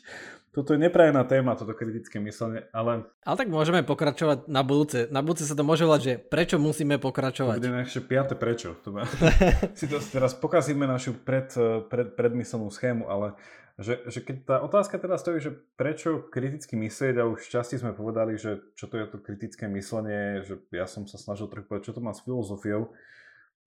[0.52, 3.08] Toto je neprajená téma, toto kritické myslenie, ale...
[3.24, 5.08] Ale tak môžeme pokračovať na budúce.
[5.08, 7.56] Na budúce sa to môže volať, že prečo musíme pokračovať.
[7.56, 8.76] To bude ešte piate prečo.
[8.84, 9.08] To má...
[9.80, 11.48] si to teraz pokazíme našu pred,
[11.88, 13.32] pred, predmyselnú schému, ale
[13.80, 17.96] že, že keď tá otázka teda stojí, že prečo kriticky myslieť a už časti sme
[17.96, 21.88] povedali, že čo to je to kritické myslenie, že ja som sa snažil trochu povedať,
[21.88, 22.92] čo to má s filozofiou,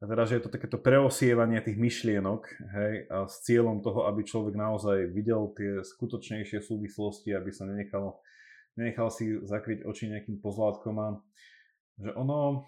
[0.04, 2.42] a teda, že je to takéto preosievanie tých myšlienok
[2.76, 8.20] hej, a s cieľom toho, aby človek naozaj videl tie skutočnejšie súvislosti, aby sa nenechal,
[8.76, 11.08] nenechal si zakryť oči nejakým pozlátkom a
[11.96, 12.68] že ono,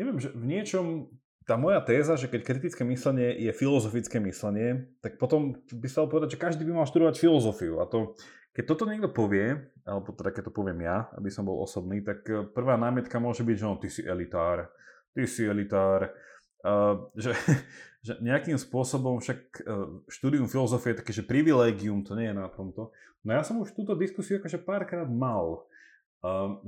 [0.00, 1.12] neviem, že v niečom
[1.42, 6.12] tá moja téza, že keď kritické myslenie je filozofické myslenie, tak potom by sa dalo
[6.14, 7.82] povedať, že každý by mal študovať filozofiu.
[7.82, 8.14] A to,
[8.54, 12.22] keď toto niekto povie, alebo teda keď to poviem ja, aby som bol osobný, tak
[12.54, 14.70] prvá námietka môže byť, že no, ty si elitár
[15.14, 16.10] ty si elitár,
[16.64, 17.36] uh, že,
[18.06, 22.48] že nejakým spôsobom však uh, štúdium filozofie je také, že privilégium to nie je na
[22.48, 22.90] tomto.
[23.22, 25.62] No ja som už túto diskusiu akože párkrát mal,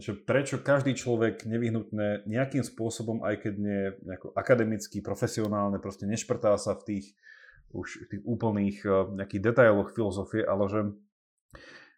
[0.03, 6.59] že prečo každý človek nevyhnutne nejakým spôsobom, aj keď nie nejako akademický, profesionálne, proste nešprtá
[6.59, 7.07] sa v tých
[7.75, 10.81] už v tých úplných uh, nejakých detailoch filozofie, ale že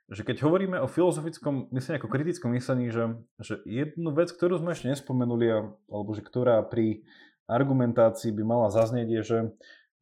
[0.07, 4.71] že keď hovoríme o filozofickom myslení ako kritickom myslení, že, že jednu vec, ktorú sme
[4.71, 7.03] ešte nespomenuli, alebo že ktorá pri
[7.51, 9.39] argumentácii by mala zaznieť, je, že,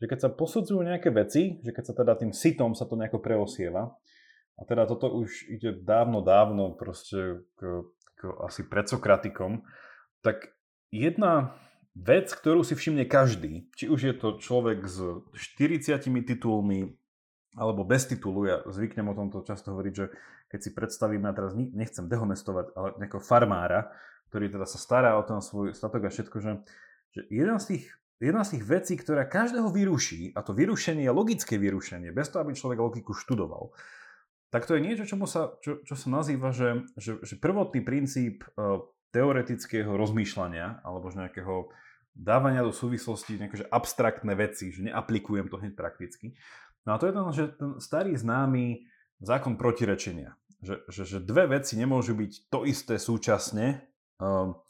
[0.04, 3.24] že keď sa posudzujú nejaké veci, že keď sa teda tým sitom sa to nejako
[3.24, 3.96] preosieva,
[4.54, 9.66] a teda toto už ide dávno, dávno proste k, k asi predsokratikom,
[10.22, 10.54] tak
[10.94, 11.58] jedna
[11.94, 14.98] vec, ktorú si všimne každý, či už je to človek s
[15.34, 16.94] 40 titulmi,
[17.54, 20.10] alebo bez titulu, ja zvyknem o tomto často hovoriť, že
[20.50, 23.94] keď si predstavíme, a teraz nechcem dehonestovať, ale nejakého farmára,
[24.30, 26.52] ktorý teda sa stará o ten svoj statok a všetko, že,
[27.14, 27.84] že jeden z tých
[28.22, 32.46] Jedna z tých vecí, ktorá každého vyruší, a to vyrušenie je logické vyrušenie, bez toho,
[32.46, 33.74] aby človek logiku študoval,
[34.54, 38.46] tak to je niečo, čomu sa, čo, čo sa nazýva, že, že, že prvotný princíp
[38.54, 41.74] uh, teoretického rozmýšľania, alebo že nejakého
[42.14, 46.38] dávania do súvislosti nejaké abstraktné veci, že neaplikujem to hneď prakticky,
[46.84, 48.84] No a to je ten, že ten starý známy
[49.24, 50.36] zákon protirečenia.
[50.60, 53.84] Že, že, že dve veci nemôžu byť to isté súčasne.
[54.20, 54.60] Um,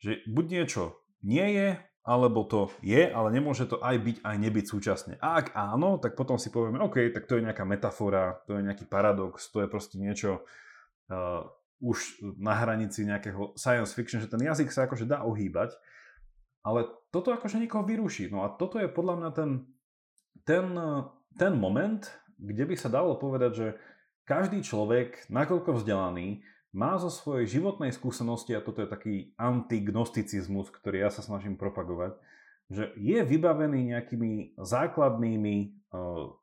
[0.00, 1.68] že buď niečo nie je,
[2.04, 5.14] alebo to je, ale nemôže to aj byť, aj nebyť súčasne.
[5.24, 8.62] A ak áno, tak potom si povieme, OK, tak to je nejaká metafora, to je
[8.62, 10.44] nejaký paradox, to je proste niečo
[11.08, 11.48] uh,
[11.80, 15.72] už na hranici nejakého science fiction, že ten jazyk sa akože dá ohýbať,
[16.60, 18.28] ale toto akože niekoho vyruší.
[18.28, 19.50] No a toto je podľa mňa ten,
[20.44, 20.66] ten
[21.34, 22.06] ten moment,
[22.38, 23.68] kde by sa dalo povedať, že
[24.24, 31.06] každý človek, nakoľko vzdelaný, má zo svojej životnej skúsenosti, a toto je taký antignosticizmus, ktorý
[31.06, 32.18] ja sa snažím propagovať,
[32.66, 35.56] že je vybavený nejakými základnými
[35.94, 36.34] uh,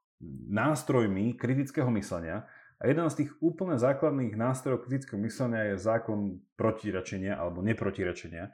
[0.48, 2.48] nástrojmi kritického myslenia
[2.80, 8.54] a jeden z tých úplne základných nástrojov kritického myslenia je zákon protirečenia alebo neprotirečenia,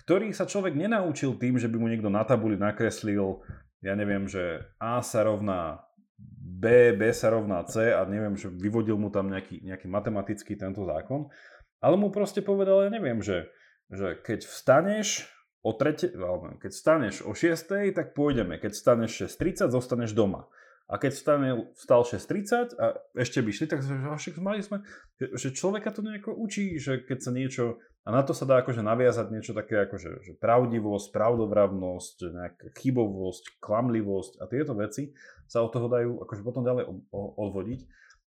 [0.00, 3.44] ktorý sa človek nenaučil tým, že by mu niekto na tabuli nakreslil
[3.80, 5.80] ja neviem, že A sa rovná
[6.60, 10.84] B, B sa rovná C a neviem, že vyvodil mu tam nejaký, nejaký matematický tento
[10.84, 11.32] zákon,
[11.80, 13.48] ale mu proste povedal, ja neviem, že,
[13.88, 15.24] že keď vstaneš
[15.64, 16.12] o trete,
[16.60, 20.48] keď vstaneš o 6, tak pôjdeme, keď vstaneš 6.30, zostaneš doma.
[20.90, 24.82] A keď vstane, vstal 6.30 a ešte by šli, tak však mali sme,
[25.22, 28.82] že človeka to nejako učí, že keď sa niečo, a na to sa dá akože
[28.82, 35.14] naviazať niečo také ako že, že pravdivosť, pravdovravnosť, nejaká chybovosť, klamlivosť a tieto veci
[35.46, 37.80] sa od toho dajú akože potom ďalej odvodiť.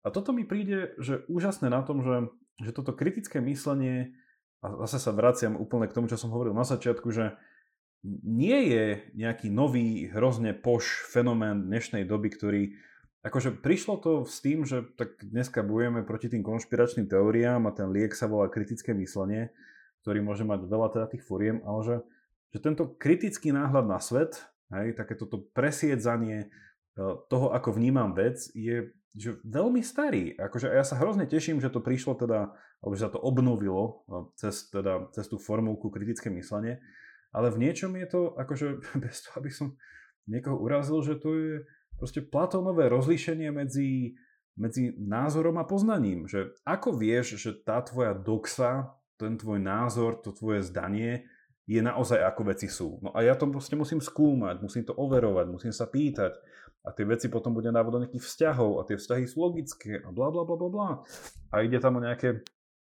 [0.06, 2.30] A toto mi príde, že úžasné na tom, že,
[2.62, 4.14] že toto kritické myslenie,
[4.62, 7.34] a zase sa vraciam úplne k tomu, čo som hovoril na začiatku, že
[8.04, 8.86] nie je
[9.16, 12.62] nejaký nový, hrozne poš fenomén dnešnej doby, ktorý
[13.24, 17.88] akože prišlo to s tým, že tak dneska bojujeme proti tým konšpiračným teóriám a ten
[17.88, 19.56] liek sa volá kritické myslenie,
[20.04, 21.98] ktorý môže mať veľa teda tých fóriem, ale že,
[22.52, 24.44] že tento kritický náhľad na svet,
[24.76, 26.48] hej, takéto to presiedzanie e,
[27.32, 30.34] toho, ako vnímam vec, je že veľmi starý.
[30.42, 32.50] Akože ja sa hrozne teším, že to prišlo teda,
[32.82, 36.82] alebo že sa to obnovilo e, cez, teda, cez tú formulku kritické myslenie,
[37.34, 38.68] ale v niečom je to, akože
[39.04, 39.68] bez toho, aby som
[40.30, 41.54] niekoho urazil, že to je
[42.00, 44.16] proste Platónové rozlíšenie medzi
[44.54, 46.30] medzi názorom a poznaním.
[46.30, 51.26] Že ako vieš, že tá tvoja doxa, ten tvoj názor, to tvoje zdanie
[51.64, 53.00] je naozaj ako veci sú.
[53.00, 56.36] No a ja to proste musím skúmať, musím to overovať, musím sa pýtať
[56.84, 60.12] a tie veci potom budem dávať do nejakých vzťahov a tie vzťahy sú logické a
[60.12, 60.90] bla bla bla bla bla.
[61.56, 62.44] A ide tam o nejaké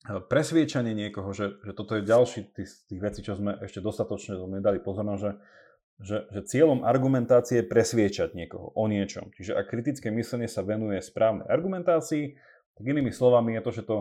[0.03, 4.83] presviečanie niekoho, že, že toto je ďalší tých, tých vecí, čo sme ešte dostatočne nedali
[4.83, 5.31] pozornosť, že
[6.01, 9.29] že, že cieľom argumentácie je presviečať niekoho o niečom.
[9.37, 12.33] Čiže ak kritické myslenie sa venuje správnej argumentácii,
[12.73, 13.97] tak inými slovami je to, že to,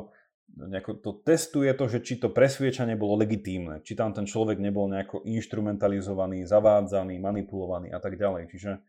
[0.57, 4.89] nejako, to testuje to, že či to presviečanie bolo legitímne, či tam ten človek nebol
[4.89, 8.51] nejako instrumentalizovaný, zavádzaný, manipulovaný a tak ďalej.
[8.51, 8.81] Čiže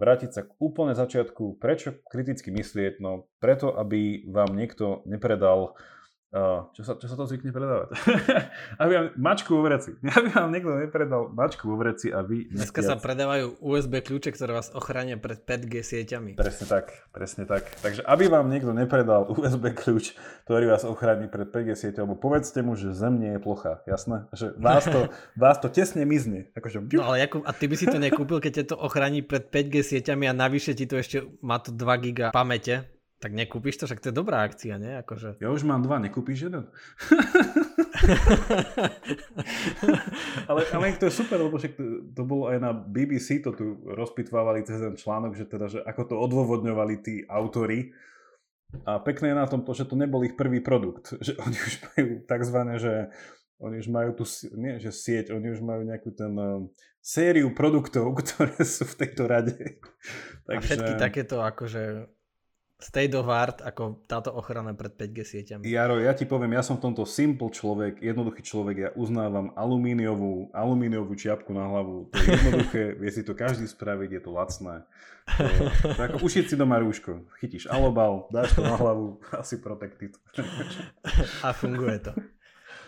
[0.00, 3.04] vrátiť sa k úplne začiatku, prečo kriticky myslieť?
[3.04, 5.99] No preto, aby vám niekto nepredal Uh,
[6.30, 7.90] čo, sa, čo sa to zvykne predávať?
[8.82, 9.98] aby vám mačku vo vreci.
[10.16, 12.46] Aby vám niekto nepredal mačku vo vreci a vy...
[12.54, 16.38] Dneska sa predávajú USB kľúče, ktoré vás ochránia pred 5G sieťami.
[16.38, 17.66] Presne tak, presne tak.
[17.82, 20.14] Takže aby vám niekto nepredal USB kľúč,
[20.46, 24.30] ktorý vás ochráni pred 5G sieťou, povedzte mu, že Zem nie je plocha, jasné?
[24.30, 25.00] Že vás to,
[25.42, 26.46] vás to tesne mizne.
[26.54, 26.86] Akože...
[26.94, 29.82] No ale Jakub, a ty by si to nekúpil, keď ťa to ochráni pred 5G
[29.82, 34.00] sieťami a navyše ti to ešte má to 2 giga pamäte, tak nekúpiš to, však
[34.00, 34.96] to je dobrá akcia, nie?
[35.04, 35.36] Akože...
[35.44, 36.64] Ja už mám dva, nekúpiš jeden?
[40.48, 41.84] ale, ale to je super, lebo však to,
[42.16, 46.02] to bolo aj na BBC, to tu rozpitvávali cez ten článok, že teda, že ako
[46.08, 47.92] to odôvodňovali tí autory.
[48.88, 51.12] A pekné je na tom to, že to nebol ich prvý produkt.
[51.26, 53.12] Že oni už majú takzvané, že
[53.60, 54.24] oni už majú tu,
[54.56, 56.64] nie že sieť, oni už majú nejakú ten uh,
[57.04, 59.76] sériu produktov, ktoré sú v tejto rade.
[60.48, 60.56] Takže...
[60.56, 62.08] A všetky takéto akože
[62.80, 65.62] state of art ako táto ochrana pred 5G sieťami.
[65.68, 70.48] Jaro, ja ti poviem, ja som v tomto simple človek, jednoduchý človek, ja uznávam alumíniovú,
[70.56, 72.08] alumíniovú čiapku na hlavu.
[72.10, 74.74] To je jednoduché, vie si to každý spraviť, je to lacné.
[75.30, 75.44] To,
[75.94, 77.28] to ako ušiť si doma rúško.
[77.38, 80.16] Chytíš alobal, dáš to na hlavu, asi protected.
[81.44, 82.12] A funguje to.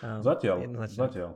[0.03, 0.99] Zatiaľ, Jednoznačne.
[0.99, 1.31] zatiaľ.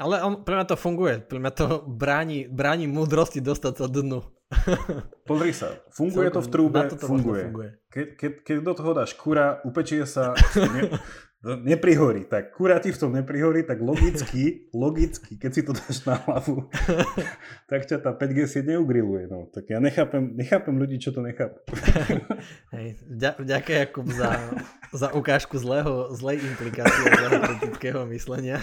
[0.00, 1.20] Ale on, pre mňa to funguje.
[1.20, 4.24] Pre mňa to bráni, bráni múdrosti dostať sa dnu.
[5.28, 7.42] Pozri sa, funguje Celkom, to v trúbe, funguje.
[7.46, 7.70] funguje.
[7.90, 10.90] Keď, keď, keď do toho dáš kura, upečie sa, ne,
[11.70, 12.26] neprihorí.
[12.26, 16.66] Tak kura ti v tom neprihorí, tak logicky, logicky, keď si to dáš na hlavu,
[17.70, 19.30] tak ťa tá 5G sieť neugriluje.
[19.30, 19.46] No.
[19.48, 21.62] Tak ja nechápem, nechápem ľudí, čo to nechápu.
[22.74, 24.34] Hej, ďakujem Jakub za,
[24.90, 28.58] za ukážku zlého, zlej implikácie, zlého kritického myslenia.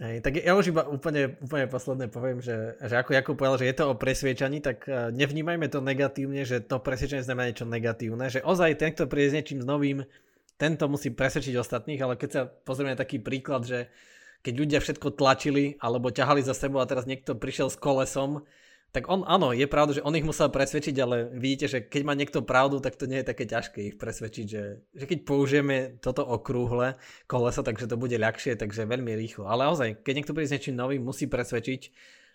[0.00, 3.68] Hej, tak ja už iba úplne, úplne posledné poviem, že, že ako Jakub povedal, že
[3.68, 8.32] je to o presviečaní, tak e, nevnímajme to negatívne, že to presviečanie znamená niečo negatívne,
[8.32, 10.08] že ozaj ten, kto príde s niečím novým,
[10.56, 13.92] tento musí presvedčiť ostatných, ale keď sa pozrieme na taký príklad, že
[14.40, 18.48] keď ľudia všetko tlačili alebo ťahali za sebou a teraz niekto prišiel s kolesom,
[18.90, 22.18] tak on, áno, je pravda, že on ich musel presvedčiť, ale vidíte, že keď má
[22.18, 26.26] niekto pravdu, tak to nie je také ťažké ich presvedčiť, že, že keď použijeme toto
[26.26, 26.98] okrúhle
[27.30, 29.46] koleso, takže to bude ľahšie, takže veľmi rýchlo.
[29.46, 31.80] Ale naozaj, keď niekto príde s niečím novým, musí presvedčiť,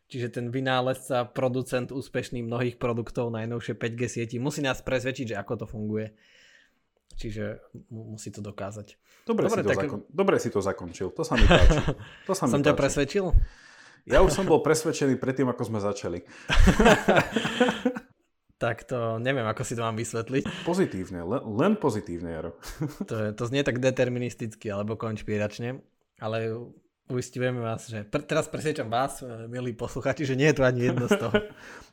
[0.08, 5.54] čiže ten vynálezca, producent úspešný mnohých produktov, najnovšie 5G sieti, musí nás presvedčiť, že ako
[5.60, 6.16] to funguje.
[7.16, 8.96] Čiže musí to dokázať.
[9.28, 9.80] Dobre, Dobre, si, to tak...
[9.88, 10.00] zakon...
[10.08, 11.84] Dobre si to zakončil, to sa mi páči.
[12.28, 12.68] To sa mi Som páči.
[12.72, 13.26] ťa presvedčil?
[14.06, 16.22] Ja už som bol presvedčený predtým, ako sme začali.
[18.62, 20.62] tak to neviem, ako si to mám vysvetliť.
[20.62, 22.52] Pozitívne, len, len pozitívne, Jaro.
[23.10, 25.82] to, to znie tak deterministicky alebo konšpiračne,
[26.22, 26.38] ale
[27.10, 30.90] uistujeme vás, že pr- teraz presvedčam vás, eh, milí posluchači, že nie je tu ani
[30.90, 31.38] jedno z toho.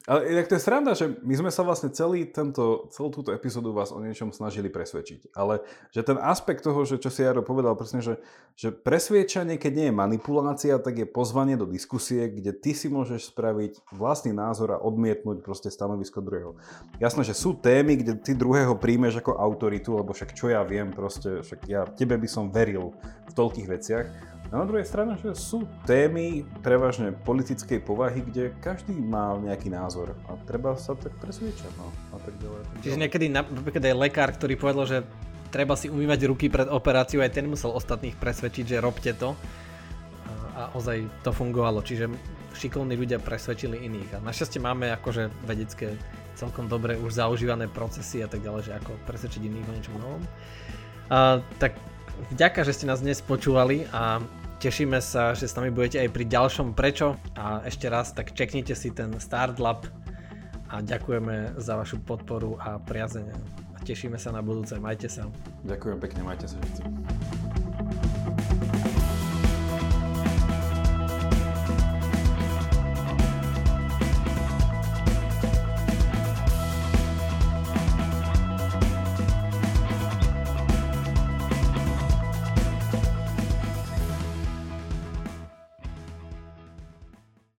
[0.02, 3.70] Ale inak to je sranda, že my sme sa vlastne celý tento, celú túto epizódu
[3.70, 5.30] vás o niečom snažili presvedčiť.
[5.30, 5.62] Ale
[5.94, 8.18] že ten aspekt toho, že čo si Jaro povedal presne, že,
[8.58, 13.30] že presviečanie, keď nie je manipulácia, tak je pozvanie do diskusie, kde ty si môžeš
[13.30, 16.58] spraviť vlastný názor a odmietnúť proste stanovisko druhého.
[16.98, 20.90] Jasné, že sú témy, kde ty druhého príjmeš ako autoritu, lebo však čo ja viem,
[20.90, 22.90] proste, však ja tebe by som veril
[23.30, 24.31] v toľkých veciach.
[24.52, 30.12] A na druhej strane, že sú témy prevažne politickej povahy, kde každý má nejaký názor
[30.28, 31.72] a treba sa tak presviečať.
[31.80, 32.60] No, a tak ďalej.
[32.60, 34.98] Tak Čiže niekedy napríklad aj lekár, ktorý povedal, že
[35.48, 39.32] treba si umývať ruky pred operáciou, aj ten musel ostatných presvedčiť, že robte to.
[40.52, 42.12] A ozaj to fungovalo, čiže
[42.52, 44.20] šikovní ľudia presvedčili iných.
[44.20, 45.96] A našťastie máme akože vedecké
[46.36, 50.22] celkom dobre už zaužívané procesy a tak ďalej, že ako presvedčiť iných o niečom novom.
[51.08, 51.80] A, tak
[52.36, 54.20] vďaka, že ste nás dnes počúvali a
[54.62, 58.78] Tešíme sa, že s nami budete aj pri ďalšom prečo a ešte raz tak čeknite
[58.78, 59.90] si ten Start Lab
[60.70, 63.34] a ďakujeme za vašu podporu a priazenie.
[63.74, 64.78] A tešíme sa na budúce.
[64.78, 65.26] Majte sa.
[65.66, 67.61] Ďakujem pekne, majte sa všetci.